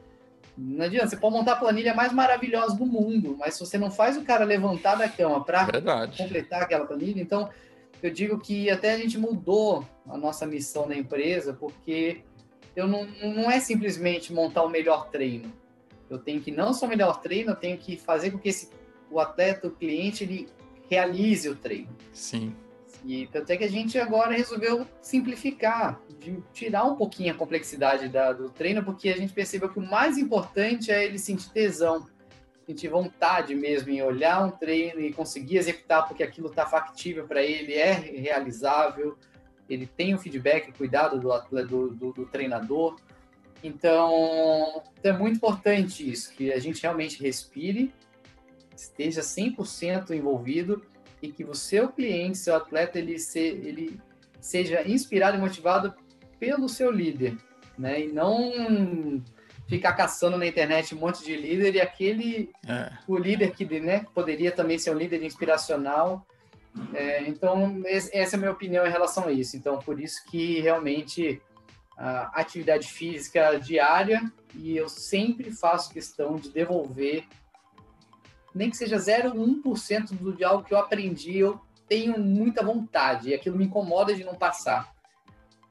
[0.57, 1.09] não adianta.
[1.09, 4.23] Você pode montar a planilha mais maravilhosa do mundo, mas se você não faz o
[4.23, 5.67] cara levantar da cama para
[6.15, 7.49] completar aquela planilha, então
[8.03, 12.21] eu digo que até a gente mudou a nossa missão da empresa, porque
[12.77, 15.51] eu não, não é simplesmente montar o melhor treino.
[16.11, 18.69] Eu tenho que não só o melhor treino, eu tenho que fazer com que esse,
[19.11, 20.47] o atleta, o cliente, ele
[20.91, 21.97] realize o treino.
[22.13, 22.55] Sim.
[23.05, 26.01] E tanto é que a gente agora resolveu simplificar,
[26.53, 30.17] tirar um pouquinho a complexidade da, do treino, porque a gente percebeu que o mais
[30.17, 32.07] importante é ele sentir tesão
[32.67, 37.43] sentir vontade mesmo em olhar um treino e conseguir executar porque aquilo está factível para
[37.43, 39.17] ele, é realizável,
[39.69, 42.97] ele tem o feedback, cuidado do, do, do, do treinador.
[43.63, 47.93] Então, é muito importante isso, que a gente realmente respire,
[48.77, 50.85] esteja 100% envolvido
[51.23, 54.01] e que o seu cliente, seu atleta, ele, se, ele
[54.41, 55.95] seja inspirado e motivado
[56.39, 57.37] pelo seu líder,
[57.79, 58.03] né?
[58.03, 59.23] E não
[59.69, 62.93] ficar caçando na internet um monte de líder e aquele é.
[63.07, 66.27] o líder que né, poderia também ser um líder inspiracional.
[66.93, 69.57] É, então essa é a minha opinião em relação a isso.
[69.57, 71.41] Então por isso que realmente
[71.97, 74.21] a atividade física diária
[74.55, 77.25] e eu sempre faço questão de devolver
[78.55, 83.57] nem que seja 0,1% de algo que eu aprendi, eu tenho muita vontade e aquilo
[83.57, 84.93] me incomoda de não passar.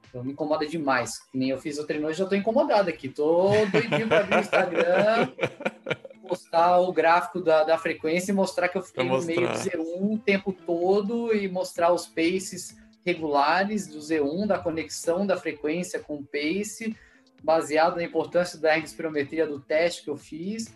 [0.08, 1.22] Então me incomoda demais.
[1.34, 3.08] Nem eu fiz o treino hoje, eu tô incomodado aqui.
[3.08, 5.32] Tô doidinho para abrir o Instagram,
[6.28, 10.13] postar o gráfico da, da frequência e mostrar que eu fiquei no meio do Z1
[10.13, 16.17] o tempo todo e mostrar os paces regulares do Z1, da conexão da frequência com
[16.17, 16.96] o pace,
[17.41, 20.74] baseado na importância da ergospirometria do teste que eu fiz.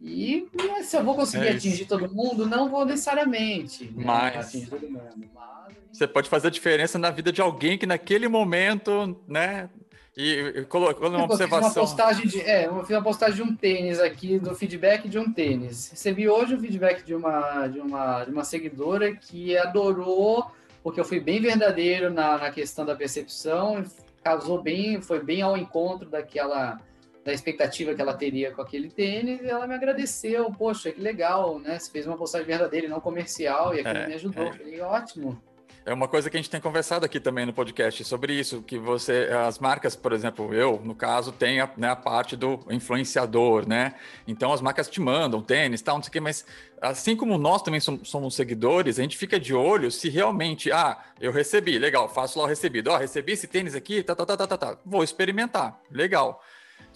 [0.00, 0.46] E
[0.82, 4.04] se eu vou conseguir é atingir todo mundo, não vou necessariamente né?
[4.04, 4.54] mas...
[4.54, 5.00] mundo.
[5.34, 5.76] Mas...
[5.92, 9.68] Você pode fazer a diferença na vida de alguém que naquele momento, né?
[10.16, 11.68] E, colocou uma observação.
[11.68, 15.18] Uma postagem de, é, eu fiz uma postagem de um tênis aqui, do feedback de
[15.18, 15.90] um tênis.
[15.90, 20.50] Recebi hoje o feedback de uma, de uma, de uma seguidora que adorou,
[20.82, 23.84] porque eu fui bem verdadeiro na, na questão da percepção,
[24.22, 26.80] casou bem, foi bem ao encontro daquela
[27.28, 31.58] da expectativa que ela teria com aquele tênis, e ela me agradeceu, poxa, que legal,
[31.58, 31.78] né?
[31.78, 34.46] Você fez uma postagem verdadeira e não comercial, e aquilo é, me ajudou.
[34.46, 34.52] É.
[34.52, 35.42] Falei, ótimo.
[35.84, 38.78] É uma coisa que a gente tem conversado aqui também no podcast sobre isso, que
[38.78, 43.68] você, as marcas, por exemplo, eu, no caso, tenho a, né, a parte do influenciador,
[43.68, 43.94] né?
[44.26, 46.46] Então as marcas te mandam tênis, tal, não sei o quê, mas
[46.80, 50.98] assim como nós também somos, somos, seguidores, a gente fica de olho se realmente, ah,
[51.20, 54.24] eu recebi, legal, faço lá o recebido, ó, oh, recebi esse tênis aqui, tá, tá,
[54.24, 56.42] tá, tá, tá, tá, vou experimentar, legal.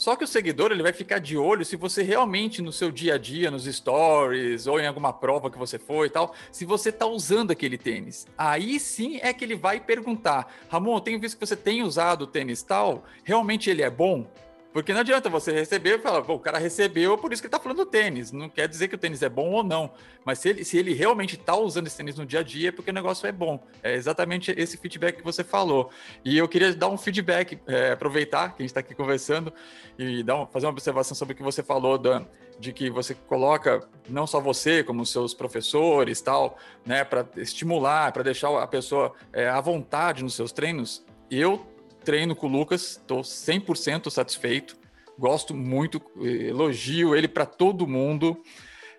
[0.03, 3.15] Só que o seguidor ele vai ficar de olho se você realmente no seu dia
[3.15, 6.89] a dia, nos stories ou em alguma prova que você foi e tal, se você
[6.89, 8.27] está usando aquele tênis.
[8.37, 12.23] Aí sim é que ele vai perguntar: Ramon, eu tenho visto que você tem usado
[12.23, 14.27] o tênis tal, realmente ele é bom?
[14.73, 17.63] Porque não adianta você receber e falar, o cara recebeu, por isso que ele está
[17.63, 18.33] falando do tênis.
[18.33, 19.93] Não quer dizer que o tênis é bom ou não.
[20.25, 22.73] Mas se ele, se ele realmente está usando esse tênis no dia a dia, é
[22.73, 23.63] porque o negócio é bom.
[23.83, 25.91] É exatamente esse feedback que você falou.
[26.25, 29.53] E eu queria dar um feedback, é, aproveitar que a gente está aqui conversando
[29.99, 32.25] e dar um, fazer uma observação sobre o que você falou Dan,
[32.59, 36.57] de que você coloca não só você, como seus professores tal,
[36.87, 41.05] né, para estimular, para deixar a pessoa é, à vontade nos seus treinos.
[41.31, 41.72] Eu
[42.05, 44.77] treino com o Lucas, estou 100% satisfeito,
[45.19, 48.43] gosto muito, elogio ele para todo mundo.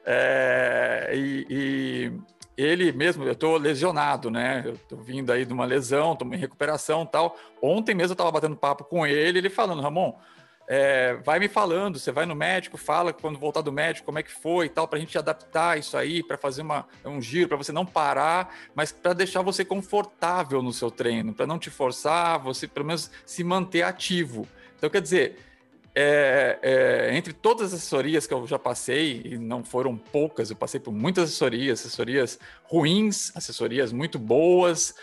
[0.06, 2.12] É, e, e,
[2.56, 4.62] ele mesmo, eu estou lesionado, né?
[4.66, 7.38] Eu estou vindo aí de uma lesão, estou em recuperação tal.
[7.62, 10.14] Ontem mesmo eu estava batendo papo com ele, ele falando, Ramon,
[10.68, 14.24] é, vai me falando, você vai no médico, fala quando voltar do médico como é
[14.24, 17.50] que foi e tal, para a gente adaptar isso aí, para fazer uma, um giro,
[17.50, 21.70] para você não parar, mas para deixar você confortável no seu treino, para não te
[21.70, 24.48] forçar, você pelo menos se manter ativo.
[24.78, 25.38] Então, quer dizer,
[25.96, 30.56] é, é, entre todas as assessorias que eu já passei, e não foram poucas, eu
[30.56, 34.96] passei por muitas assessorias, assessorias ruins, assessorias muito boas,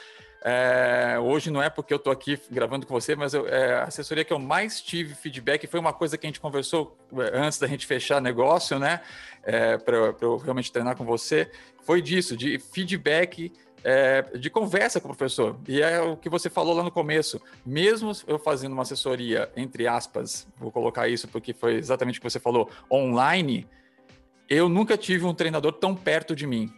[0.42, 4.24] é, hoje não é porque eu estou aqui gravando com você, mas é, a assessoria
[4.24, 7.66] que eu mais tive feedback foi uma coisa que a gente conversou é, antes da
[7.66, 9.00] gente fechar negócio, né?
[9.42, 11.50] É, para eu realmente treinar com você,
[11.82, 13.52] foi disso, de feedback.
[13.82, 15.58] É, de conversa com o professor.
[15.66, 17.40] E é o que você falou lá no começo.
[17.64, 22.28] Mesmo eu fazendo uma assessoria, entre aspas, vou colocar isso porque foi exatamente o que
[22.28, 23.66] você falou, online,
[24.50, 26.70] eu nunca tive um treinador tão perto de mim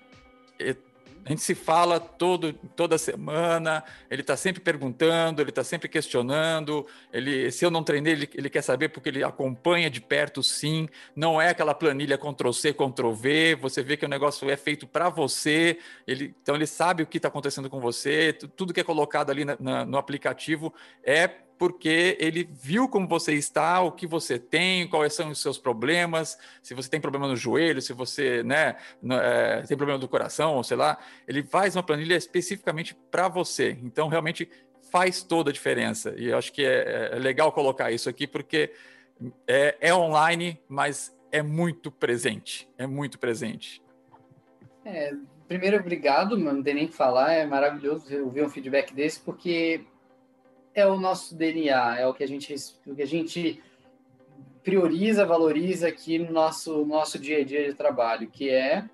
[1.24, 6.84] a gente se fala todo, toda semana, ele está sempre perguntando, ele está sempre questionando.
[7.12, 10.88] Ele, se eu não treinei, ele, ele, quer saber porque ele acompanha de perto, sim.
[11.14, 13.56] Não é aquela planilha Ctrl-C, Ctrl-V.
[13.60, 15.78] Você vê que o negócio é feito para você.
[16.06, 18.32] Ele, então, ele sabe o que está acontecendo com você.
[18.32, 21.30] Tudo que é colocado ali na, na, no aplicativo é
[21.62, 26.36] porque ele viu como você está, o que você tem, quais são os seus problemas,
[26.60, 28.74] se você tem problema no joelho, se você né,
[29.08, 33.78] é, tem problema do coração, ou sei lá, ele faz uma planilha especificamente para você.
[33.80, 34.50] Então, realmente
[34.90, 36.12] faz toda a diferença.
[36.16, 38.72] E eu acho que é, é legal colocar isso aqui, porque
[39.46, 42.68] é, é, online, mas é muito presente.
[42.76, 43.80] É muito presente.
[44.84, 45.14] É,
[45.46, 49.86] primeiro, obrigado, não tem nem que falar, é maravilhoso ouvir um feedback desse, porque
[50.74, 52.54] é o nosso DNA, é o que a gente,
[52.86, 53.62] o que a gente
[54.62, 58.88] prioriza, valoriza aqui no nosso, nosso dia a dia de trabalho, que é,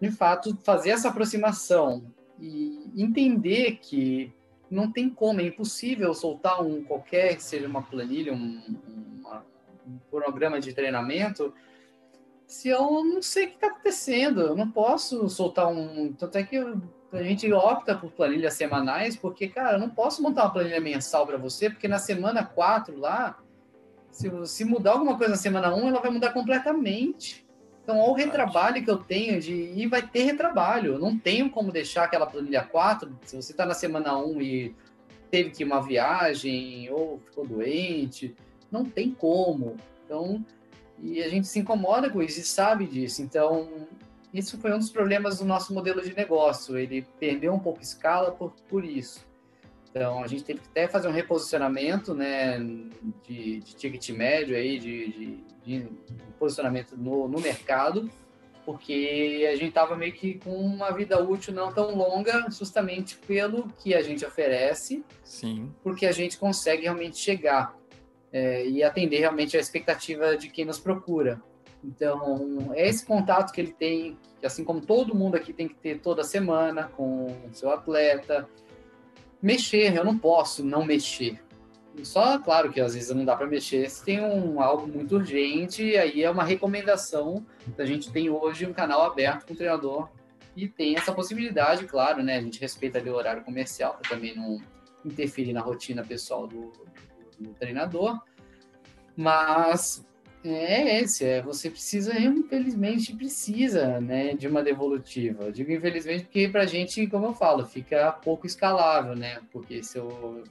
[0.00, 2.04] de fato, fazer essa aproximação
[2.38, 4.32] e entender que
[4.70, 8.62] não tem como, é impossível soltar um qualquer, seja uma planilha, um,
[9.18, 9.44] uma,
[9.86, 11.52] um programa de treinamento,
[12.50, 16.12] se eu não sei o que está acontecendo, eu não posso soltar um.
[16.12, 16.82] Tanto é que eu
[17.12, 21.26] a gente opta por planilhas semanais, porque, cara, eu não posso montar uma planilha mensal
[21.26, 23.38] para você, porque na semana 4 lá,
[24.10, 27.46] se, se mudar alguma coisa na semana 1, ela vai mudar completamente.
[27.82, 29.52] Então, olha o retrabalho que eu tenho de.
[29.52, 30.94] E vai ter retrabalho.
[30.94, 34.76] Eu não tenho como deixar aquela planilha 4, se você está na semana 1 e
[35.30, 38.34] teve que ir uma viagem ou ficou doente,
[38.70, 39.76] não tem como.
[40.04, 40.44] Então,
[41.02, 43.22] e a gente se incomoda com isso e sabe disso.
[43.22, 43.88] Então,
[44.32, 46.78] isso foi um dos problemas do nosso modelo de negócio.
[46.78, 49.28] Ele perdeu um pouco escala por, por isso.
[49.90, 52.58] Então, a gente teve que até fazer um reposicionamento né,
[53.26, 55.08] de, de ticket médio, aí, de,
[55.64, 55.86] de, de
[56.38, 58.08] posicionamento no, no mercado,
[58.64, 63.68] porque a gente estava meio que com uma vida útil não tão longa, justamente pelo
[63.82, 65.72] que a gente oferece, Sim.
[65.82, 67.76] porque a gente consegue realmente chegar
[68.32, 71.42] é, e atender realmente a expectativa de quem nos procura.
[71.82, 76.00] Então, é esse contato que ele tem, assim como todo mundo aqui tem que ter
[76.00, 78.48] toda semana com o seu atleta.
[79.42, 81.42] Mexer, eu não posso não mexer.
[82.02, 85.96] Só, claro que às vezes não dá para mexer se tem um, algo muito urgente,
[85.96, 87.44] aí é uma recomendação.
[87.78, 90.08] A gente tem hoje um canal aberto com o treinador
[90.56, 92.36] e tem essa possibilidade, claro, né?
[92.36, 94.58] A gente respeita ali o horário comercial para também não
[95.04, 96.72] interferir na rotina pessoal do,
[97.38, 98.20] do treinador.
[99.16, 100.06] Mas
[100.42, 105.44] é esse, é, você precisa, infelizmente, precisa, né, de uma devolutiva.
[105.44, 109.98] Eu digo infelizmente porque pra gente, como eu falo, fica pouco escalável, né, porque se
[109.98, 110.42] eu,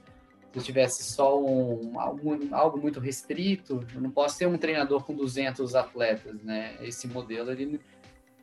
[0.52, 5.02] se eu tivesse só um, algo, algo muito restrito, eu não posso ter um treinador
[5.04, 7.80] com 200 atletas, né, esse modelo, ele,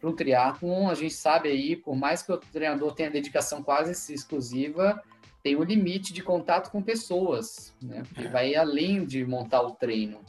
[0.01, 4.13] para um triatlon, a gente sabe aí, por mais que o treinador tenha dedicação quase
[4.13, 5.01] exclusiva,
[5.41, 8.29] tem um limite de contato com pessoas, né, que é.
[8.29, 10.19] vai além de montar o treino.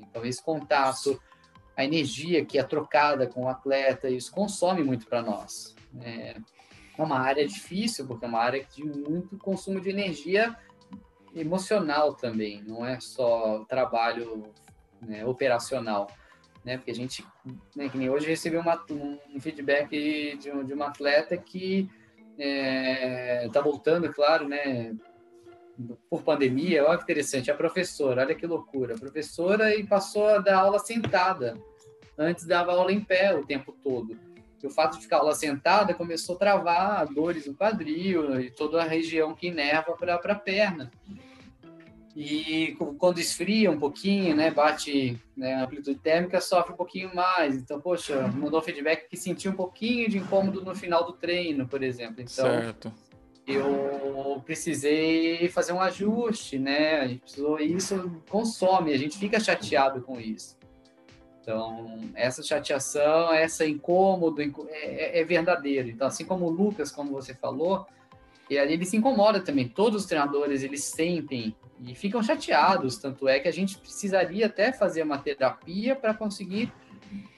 [0.00, 1.20] Então, esse contato,
[1.76, 5.74] a energia que é trocada com o atleta, isso consome muito para nós.
[6.00, 6.36] É,
[6.98, 10.56] é uma área difícil, porque é uma área de muito consumo de energia
[11.34, 14.50] emocional também, não é só trabalho
[15.00, 16.10] né, operacional.
[16.64, 16.78] Né?
[16.78, 17.24] Porque a gente,
[17.76, 21.88] né, que nem hoje, recebeu uma, um feedback de, de uma atleta que
[22.38, 24.94] está é, tá voltando, claro, né,
[26.08, 30.38] por pandemia, olha que interessante, a professora, olha que loucura, a professora e passou a
[30.38, 31.56] dar aula sentada,
[32.18, 34.18] antes dava aula em pé o tempo todo.
[34.62, 38.82] E o fato de ficar aula sentada começou a travar dores no quadril e toda
[38.82, 40.90] a região que inerva para a perna.
[42.16, 47.54] E quando esfria um pouquinho, né, bate né, amplitude térmica, sofre um pouquinho mais.
[47.54, 51.82] Então, poxa, mandou feedback que sentiu um pouquinho de incômodo no final do treino, por
[51.82, 52.22] exemplo.
[52.22, 52.90] Então, certo
[53.46, 57.00] eu precisei fazer um ajuste, né?
[57.00, 60.56] A gente precisou, isso consome, a gente fica chateado com isso.
[61.40, 65.88] Então, essa chateação, essa incômodo é, é, é verdadeiro.
[65.88, 67.86] Então, assim como o Lucas, como você falou,
[68.50, 69.68] ele se incomoda também.
[69.68, 72.96] Todos os treinadores, eles sentem e ficam chateados.
[72.98, 76.72] Tanto é que a gente precisaria até fazer uma terapia para conseguir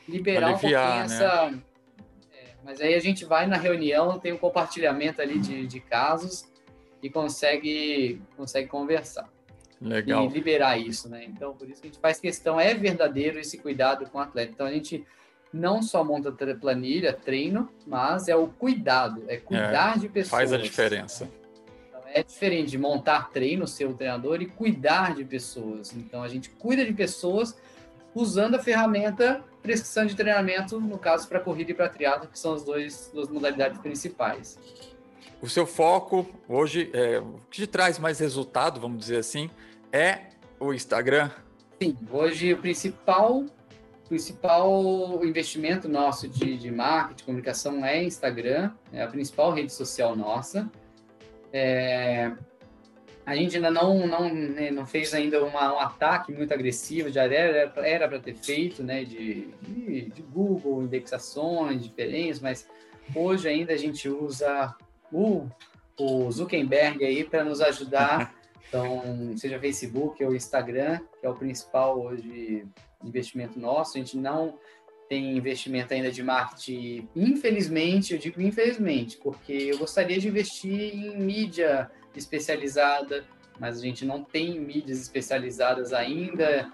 [0.09, 1.04] liberar Aliviar, um pouquinho né?
[1.04, 1.62] essa
[2.68, 6.44] mas aí a gente vai na reunião, tem um compartilhamento ali de, de casos
[7.02, 9.26] e consegue, consegue conversar.
[9.80, 10.26] Legal.
[10.26, 11.24] E liberar isso, né?
[11.24, 14.52] Então, por isso que a gente faz questão, é verdadeiro esse cuidado com o atleta.
[14.52, 15.06] Então, a gente
[15.50, 20.30] não só monta planilha, treino, mas é o cuidado, é cuidar é, de pessoas.
[20.30, 21.26] Faz a diferença.
[21.88, 25.94] Então, é diferente de montar treino, ser o treinador, e cuidar de pessoas.
[25.96, 27.56] Então, a gente cuida de pessoas
[28.20, 32.54] usando a ferramenta prescrição de treinamento, no caso para corrida e para triatlo, que são
[32.54, 34.58] as dois, duas modalidades principais.
[35.42, 39.50] O seu foco hoje, é, o que te traz mais resultado, vamos dizer assim,
[39.92, 41.30] é o Instagram?
[41.80, 43.44] Sim, hoje o principal
[44.08, 50.70] principal investimento nosso de, de marketing, comunicação é Instagram, é a principal rede social nossa.
[51.52, 52.32] É,
[53.28, 57.24] a gente ainda não, não, né, não fez ainda uma, um ataque muito agressivo, já
[57.24, 62.66] era para ter feito, né, de, de, de, Google, indexações diferentes, mas
[63.14, 64.74] hoje ainda a gente usa
[65.12, 65.46] o,
[66.00, 68.34] o Zuckerberg aí para nos ajudar,
[68.66, 72.64] então, seja Facebook ou Instagram, que é o principal hoje
[73.04, 74.58] investimento nosso, a gente não
[75.06, 81.18] tem investimento ainda de marketing, infelizmente, eu digo infelizmente, porque eu gostaria de investir em
[81.18, 83.24] mídia especializada,
[83.59, 86.72] mas a gente não tem mídias especializadas ainda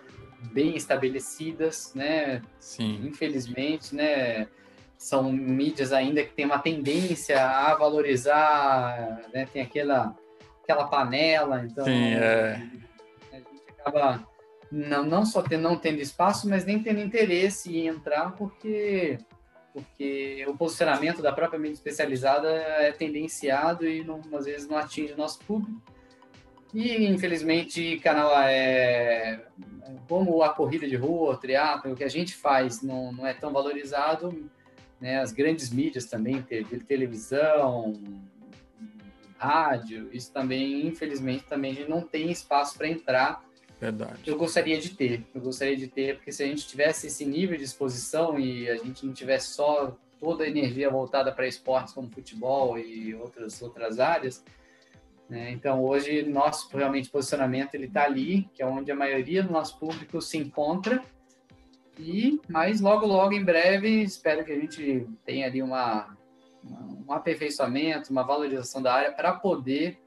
[0.53, 2.43] bem estabelecidas, né?
[2.59, 3.01] Sim.
[3.07, 4.49] Infelizmente, né?
[4.97, 9.47] São mídias ainda que têm uma tendência a valorizar, né?
[9.53, 10.15] Tem aquela
[10.63, 12.63] aquela panela, então Sim, é.
[13.31, 14.27] a gente acaba
[14.73, 19.19] não, não só tendo, não tendo espaço, mas nem tendo interesse em entrar, porque
[19.75, 25.13] porque o posicionamento da própria mídia especializada é tendenciado e não, às vezes não atinge
[25.13, 25.83] o nosso público.
[26.73, 29.45] E, infelizmente, canal é
[30.09, 33.35] como a corrida de rua, o triatlo, o que a gente faz não, não é
[33.35, 34.49] tão valorizado,
[35.01, 35.21] né?
[35.21, 36.41] As grandes mídias também,
[36.87, 37.93] televisão,
[39.37, 43.45] rádio, isso também, infelizmente, também a gente não tem espaço para entrar
[43.85, 44.23] Verdade.
[44.25, 47.55] Eu gostaria de ter, eu gostaria de ter, porque se a gente tivesse esse nível
[47.59, 52.09] de exposição e a gente não tivesse só toda a energia voltada para esportes como
[52.09, 54.43] futebol e outras outras áreas,
[55.29, 55.51] né?
[55.51, 59.79] então hoje nosso realmente posicionamento ele está ali, que é onde a maioria do nosso
[59.79, 61.03] público se encontra.
[61.99, 66.17] E mas logo logo em breve espero que a gente tenha ali uma
[67.07, 69.99] um aperfeiçoamento, uma valorização da área para poder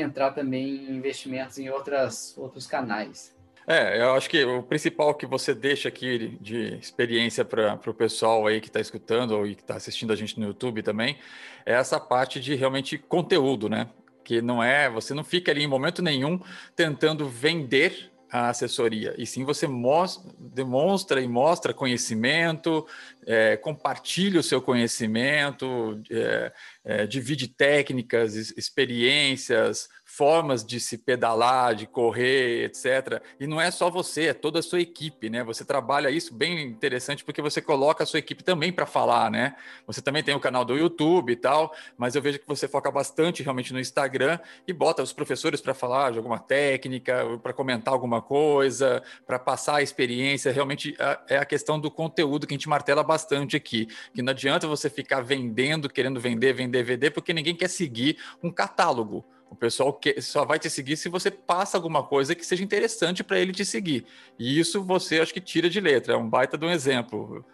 [0.00, 3.34] entrar também em investimentos em outras, outros canais.
[3.66, 8.46] É, eu acho que o principal que você deixa aqui de experiência para o pessoal
[8.46, 11.18] aí que está escutando ou que está assistindo a gente no YouTube também
[11.64, 13.88] é essa parte de realmente conteúdo, né?
[14.22, 16.40] Que não é, você não fica ali em momento nenhum
[16.76, 22.86] tentando vender a assessoria, e sim você mostra, demonstra e mostra conhecimento,
[23.26, 26.52] é, compartilha o seu conhecimento, é,
[26.84, 33.22] é, divide técnicas, experiências, formas de se pedalar, de correr, etc.
[33.38, 35.44] E não é só você, é toda a sua equipe, né?
[35.44, 39.54] Você trabalha isso bem interessante porque você coloca a sua equipe também para falar, né?
[39.86, 42.90] Você também tem o canal do YouTube e tal, mas eu vejo que você foca
[42.90, 47.92] bastante realmente no Instagram e bota os professores para falar de alguma técnica, para comentar
[47.92, 50.50] alguma coisa, para passar a experiência.
[50.50, 50.96] Realmente
[51.28, 54.88] é a questão do conteúdo que a gente martela bastante aqui, que não adianta você
[54.88, 59.26] ficar vendendo, querendo vender, vender, vender, porque ninguém quer seguir um catálogo.
[59.50, 63.22] O pessoal que, só vai te seguir se você passa alguma coisa que seja interessante
[63.22, 64.04] para ele te seguir.
[64.38, 67.44] E isso você acho que tira de letra, é um baita de um exemplo.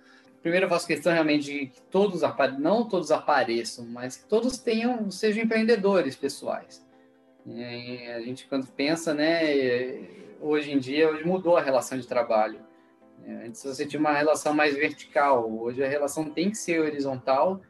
[0.40, 2.22] Primeiro eu faço questão realmente de que todos
[2.58, 6.84] não todos apareçam, mas que todos tenham, sejam empreendedores pessoais.
[7.46, 10.00] E a gente quando pensa, né,
[10.40, 12.58] hoje em dia hoje mudou a relação de trabalho.
[13.44, 17.60] Antes você tinha uma relação mais vertical, hoje a relação tem que ser horizontal.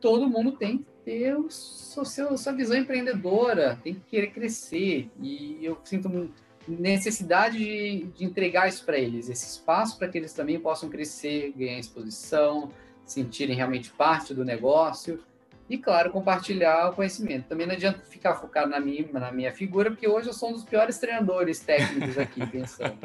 [0.00, 5.10] Todo mundo tem ter o seu, sua visão empreendedora, tem que querer crescer.
[5.20, 6.30] E eu sinto
[6.66, 11.52] necessidade de, de entregar isso para eles, esse espaço para que eles também possam crescer,
[11.56, 12.70] ganhar exposição,
[13.04, 15.20] sentirem realmente parte do negócio
[15.68, 17.46] e, claro, compartilhar o conhecimento.
[17.46, 20.52] Também não adianta ficar focado na minha, na minha figura, porque hoje eu sou um
[20.52, 22.98] dos piores treinadores técnicos aqui, pensando.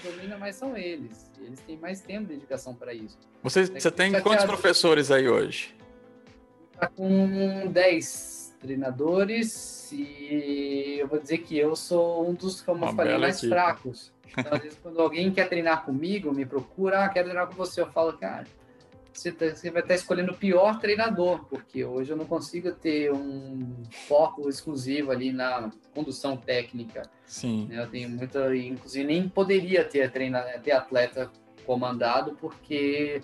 [0.00, 1.30] Quem domina mais são eles.
[1.38, 3.18] Eles têm mais tempo de dedicação para isso.
[3.42, 5.74] Você, você tem quantos professores aí hoje?
[6.82, 12.92] Está com 10 treinadores e eu vou dizer que eu sou um dos, como eu
[12.94, 13.52] falei, mais equipe.
[13.52, 14.12] fracos.
[14.36, 17.80] Então, às vezes, quando alguém quer treinar comigo, me procura, ah, quero treinar com você,
[17.82, 18.46] eu falo, cara,
[19.12, 23.12] você, tá, você vai estar escolhendo o pior treinador, porque hoje eu não consigo ter
[23.12, 23.74] um
[24.08, 27.02] foco exclusivo ali na condução técnica.
[27.26, 27.68] Sim.
[27.70, 31.30] Eu tenho muita, inclusive nem poderia ter, treina, ter atleta
[31.66, 33.20] comandado, porque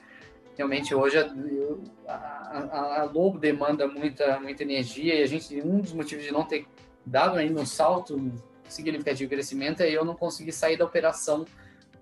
[0.58, 5.92] realmente hoje a, a, a, Lobo demanda muita, muita energia e a gente, um dos
[5.92, 6.66] motivos de não ter
[7.06, 8.30] dado ainda um salto
[8.68, 11.46] significativo de crescimento é eu não conseguir sair da operação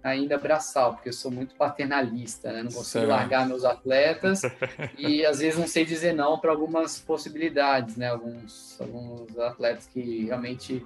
[0.02, 2.62] ainda braçal, porque eu sou muito paternalista, né?
[2.62, 3.08] não consigo certo.
[3.08, 4.40] largar meus atletas
[4.96, 8.08] e às vezes não sei dizer não para algumas possibilidades, né?
[8.08, 10.84] Alguns, alguns atletas que realmente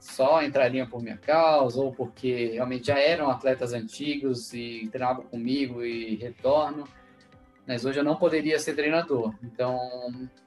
[0.00, 5.84] só entrariam por minha causa ou porque realmente já eram atletas antigos e treinavam comigo
[5.84, 6.84] e retorno.
[7.66, 9.34] Mas hoje eu não poderia ser treinador.
[9.42, 9.78] Então,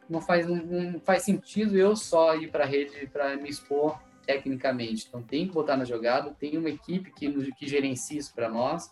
[0.09, 5.05] não faz, não faz sentido eu só ir para a rede para me expor tecnicamente.
[5.07, 6.35] Então, tem que botar na jogada.
[6.37, 8.91] Tem uma equipe que, que gerencia isso para nós,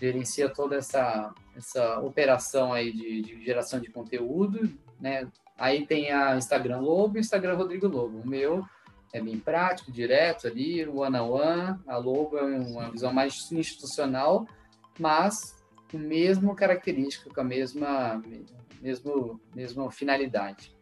[0.00, 5.28] gerencia toda essa, essa operação aí de, de geração de conteúdo, né?
[5.58, 8.18] Aí tem a Instagram Lobo e o Instagram Rodrigo Lobo.
[8.18, 8.64] O meu
[9.12, 11.78] é bem prático, direto ali, one on one.
[11.86, 14.46] A Lobo é uma visão mais institucional,
[14.98, 15.59] mas
[15.90, 18.22] com a mesma característica, com a mesma,
[18.80, 20.72] mesmo, mesma finalidade.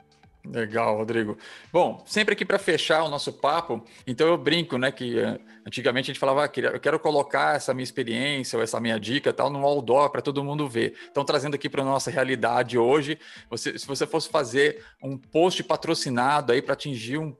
[0.46, 1.36] Legal, Rodrigo.
[1.70, 6.10] Bom, sempre aqui para fechar o nosso papo, então eu brinco, né, que uh, antigamente
[6.10, 9.50] a gente falava, ah, eu quero colocar essa minha experiência ou essa minha dica tal
[9.50, 10.94] no outdoor para todo mundo ver.
[11.10, 13.18] Então, trazendo aqui para nossa realidade hoje,
[13.50, 17.36] você, se você fosse fazer um post patrocinado aí para atingir um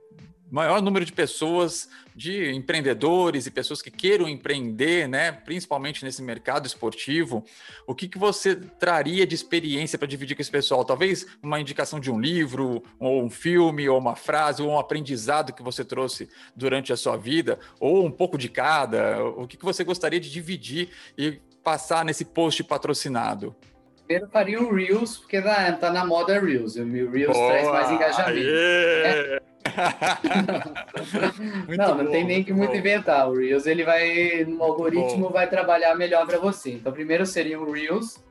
[0.51, 6.65] maior número de pessoas, de empreendedores e pessoas que queiram empreender, né, principalmente nesse mercado
[6.65, 7.43] esportivo,
[7.87, 10.83] o que, que você traria de experiência para dividir com esse pessoal?
[10.83, 15.53] Talvez uma indicação de um livro, ou um filme, ou uma frase, ou um aprendizado
[15.53, 19.23] que você trouxe durante a sua vida, ou um pouco de cada.
[19.23, 23.55] O que, que você gostaria de dividir e passar nesse post patrocinado?
[24.05, 26.75] Primeiro faria um Reels, porque tá, tá na moda Reels.
[26.75, 28.49] O Reels Boa, traz mais engajamento.
[28.51, 29.39] É,
[31.77, 32.77] não, não bom, tem nem que muito bom.
[32.77, 33.29] inventar.
[33.29, 36.73] O Reels ele vai no algoritmo vai trabalhar melhor para você.
[36.73, 38.23] Então, primeiro seria o Reels.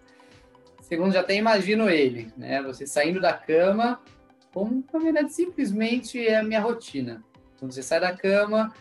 [0.80, 2.62] Segundo, já até imagino ele, né?
[2.62, 4.00] Você saindo da cama,
[4.52, 7.22] como na verdade simplesmente é a minha rotina.
[7.58, 8.72] Quando você sai da cama,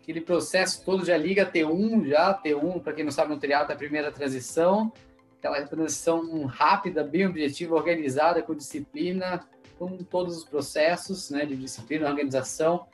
[0.00, 3.74] aquele processo todo já liga T1, já T1, para quem não sabe, no triatlo é
[3.74, 4.92] a primeira transição,
[5.38, 9.46] aquela transição rápida, bem objetiva, organizada, com disciplina,
[9.78, 12.86] com todos os processos né, de disciplina, organização.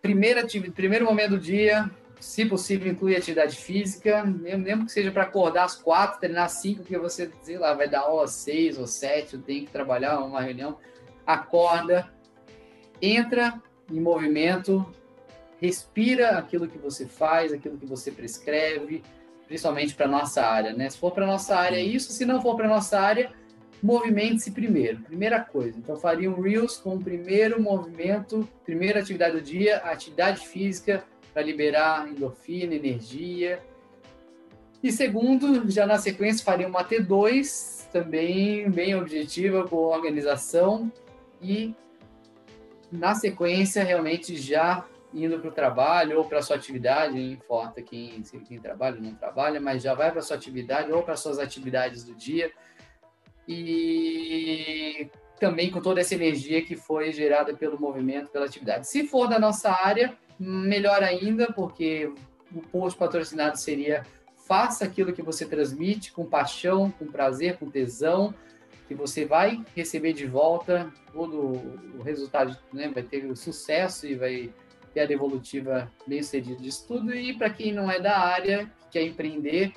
[0.00, 5.64] Primeira, primeiro momento do dia, se possível, inclui atividade física, mesmo que seja para acordar
[5.64, 8.86] às quatro, treinar às cinco, porque você, sei lá, vai dar aula às seis ou
[8.86, 10.78] sete, tem que trabalhar uma reunião,
[11.26, 12.12] acorda,
[13.00, 13.60] entra
[13.90, 14.86] em movimento,
[15.60, 19.02] respira aquilo que você faz, aquilo que você prescreve,
[19.46, 20.88] principalmente para nossa área, né?
[20.88, 22.12] Se for para nossa área, isso.
[22.12, 23.32] Se não for para nossa área,
[23.82, 25.76] movimente-se primeiro, primeira coisa.
[25.78, 31.42] Então, faria um Reels com o primeiro movimento, primeira atividade do dia, atividade física, para
[31.42, 33.60] liberar endorfina, energia.
[34.82, 40.92] E segundo, já na sequência, faria uma T2, também bem objetiva, com organização.
[41.40, 41.74] E
[42.90, 48.22] na sequência, realmente já indo para o trabalho ou para sua atividade, não importa quem,
[48.22, 52.04] quem trabalha ou não trabalha, mas já vai para sua atividade ou para suas atividades
[52.04, 52.50] do dia
[53.46, 58.88] e também com toda essa energia que foi gerada pelo movimento, pela atividade.
[58.88, 62.12] Se for da nossa área, melhor ainda, porque
[62.54, 64.04] o post patrocinado seria
[64.46, 68.34] faça aquilo que você transmite com paixão, com prazer, com tesão,
[68.86, 71.36] que você vai receber de volta todo
[71.98, 72.90] o resultado, né?
[72.92, 74.52] vai ter o sucesso e vai
[74.92, 77.14] ter a devolutiva bem sucedida disso tudo.
[77.14, 79.72] E para quem não é da área, quer empreender,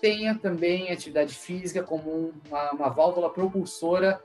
[0.00, 4.22] tenha também atividade física como uma, uma válvula propulsora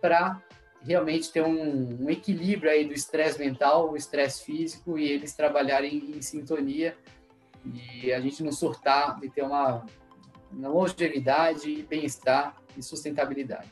[0.00, 0.42] para
[0.84, 6.12] realmente ter um, um, equilíbrio aí do estresse mental, o estresse físico e eles trabalharem
[6.16, 6.96] em sintonia
[7.64, 9.86] e a gente não surtar e ter uma,
[10.50, 13.68] uma longevidade, bem-estar e sustentabilidade.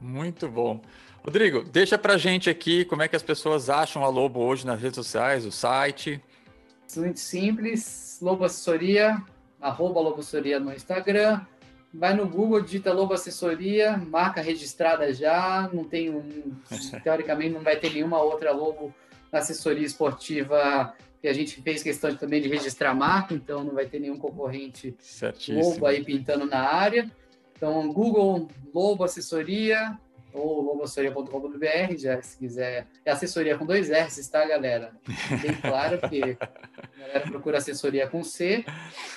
[0.00, 0.80] Muito bom.
[1.24, 4.80] Rodrigo, deixa para gente aqui como é que as pessoas acham a Lobo hoje nas
[4.80, 6.20] redes sociais, o site.
[6.96, 9.22] Muito simples, Lobo Assessoria,
[9.62, 11.40] arroba Lobo Assessoria no Instagram.
[11.94, 16.52] Vai no Google, digita Lobo Assessoria, marca registrada já, não tem um,
[17.04, 18.94] teoricamente não vai ter nenhuma outra Lobo
[19.30, 24.00] assessoria esportiva que a gente fez questão também de registrar marca, então não vai ter
[24.00, 25.62] nenhum concorrente Certíssimo.
[25.62, 27.10] Lobo aí pintando na área.
[27.56, 29.96] Então, Google Lobo Assessoria,
[30.32, 32.86] ou loboassessoria.com.br, já se quiser.
[33.04, 34.92] É assessoria com dois S, tá, galera?
[35.40, 38.64] Bem claro, porque a galera procura assessoria com C.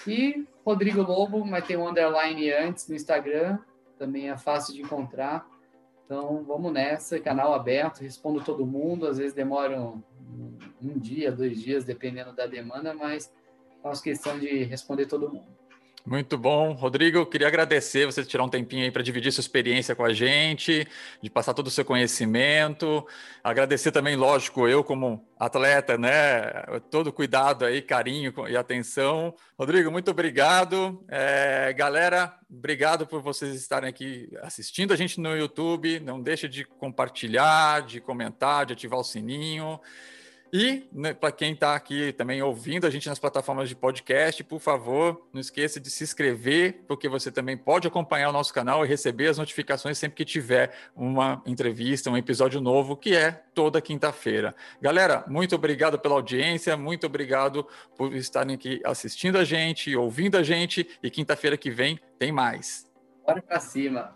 [0.07, 3.59] E Rodrigo Lobo, mas tem um underline antes no Instagram,
[3.97, 5.47] também é fácil de encontrar.
[6.05, 10.01] Então, vamos nessa, canal aberto, respondo todo mundo, às vezes demora um,
[10.81, 13.33] um dia, dois dias, dependendo da demanda, mas
[13.81, 15.54] faço questão de responder todo mundo.
[16.05, 16.73] Muito bom.
[16.73, 20.87] Rodrigo, queria agradecer você tirar um tempinho aí para dividir sua experiência com a gente,
[21.19, 23.03] de passar todo o seu conhecimento.
[23.43, 26.51] Agradecer também, lógico, eu como atleta, né?
[26.91, 29.33] Todo cuidado aí, carinho e atenção.
[29.57, 31.03] Rodrigo, muito obrigado.
[31.07, 35.99] É, galera, obrigado por vocês estarem aqui assistindo a gente no YouTube.
[36.01, 39.79] Não deixe de compartilhar, de comentar, de ativar o sininho.
[40.57, 44.61] E né, para quem está aqui também ouvindo a gente nas plataformas de podcast, por
[44.61, 48.87] favor, não esqueça de se inscrever, porque você também pode acompanhar o nosso canal e
[48.87, 54.55] receber as notificações sempre que tiver uma entrevista, um episódio novo, que é toda quinta-feira.
[54.81, 60.43] Galera, muito obrigado pela audiência, muito obrigado por estarem aqui assistindo a gente, ouvindo a
[60.43, 62.89] gente, e quinta-feira que vem tem mais.
[63.25, 64.15] Bora para cima.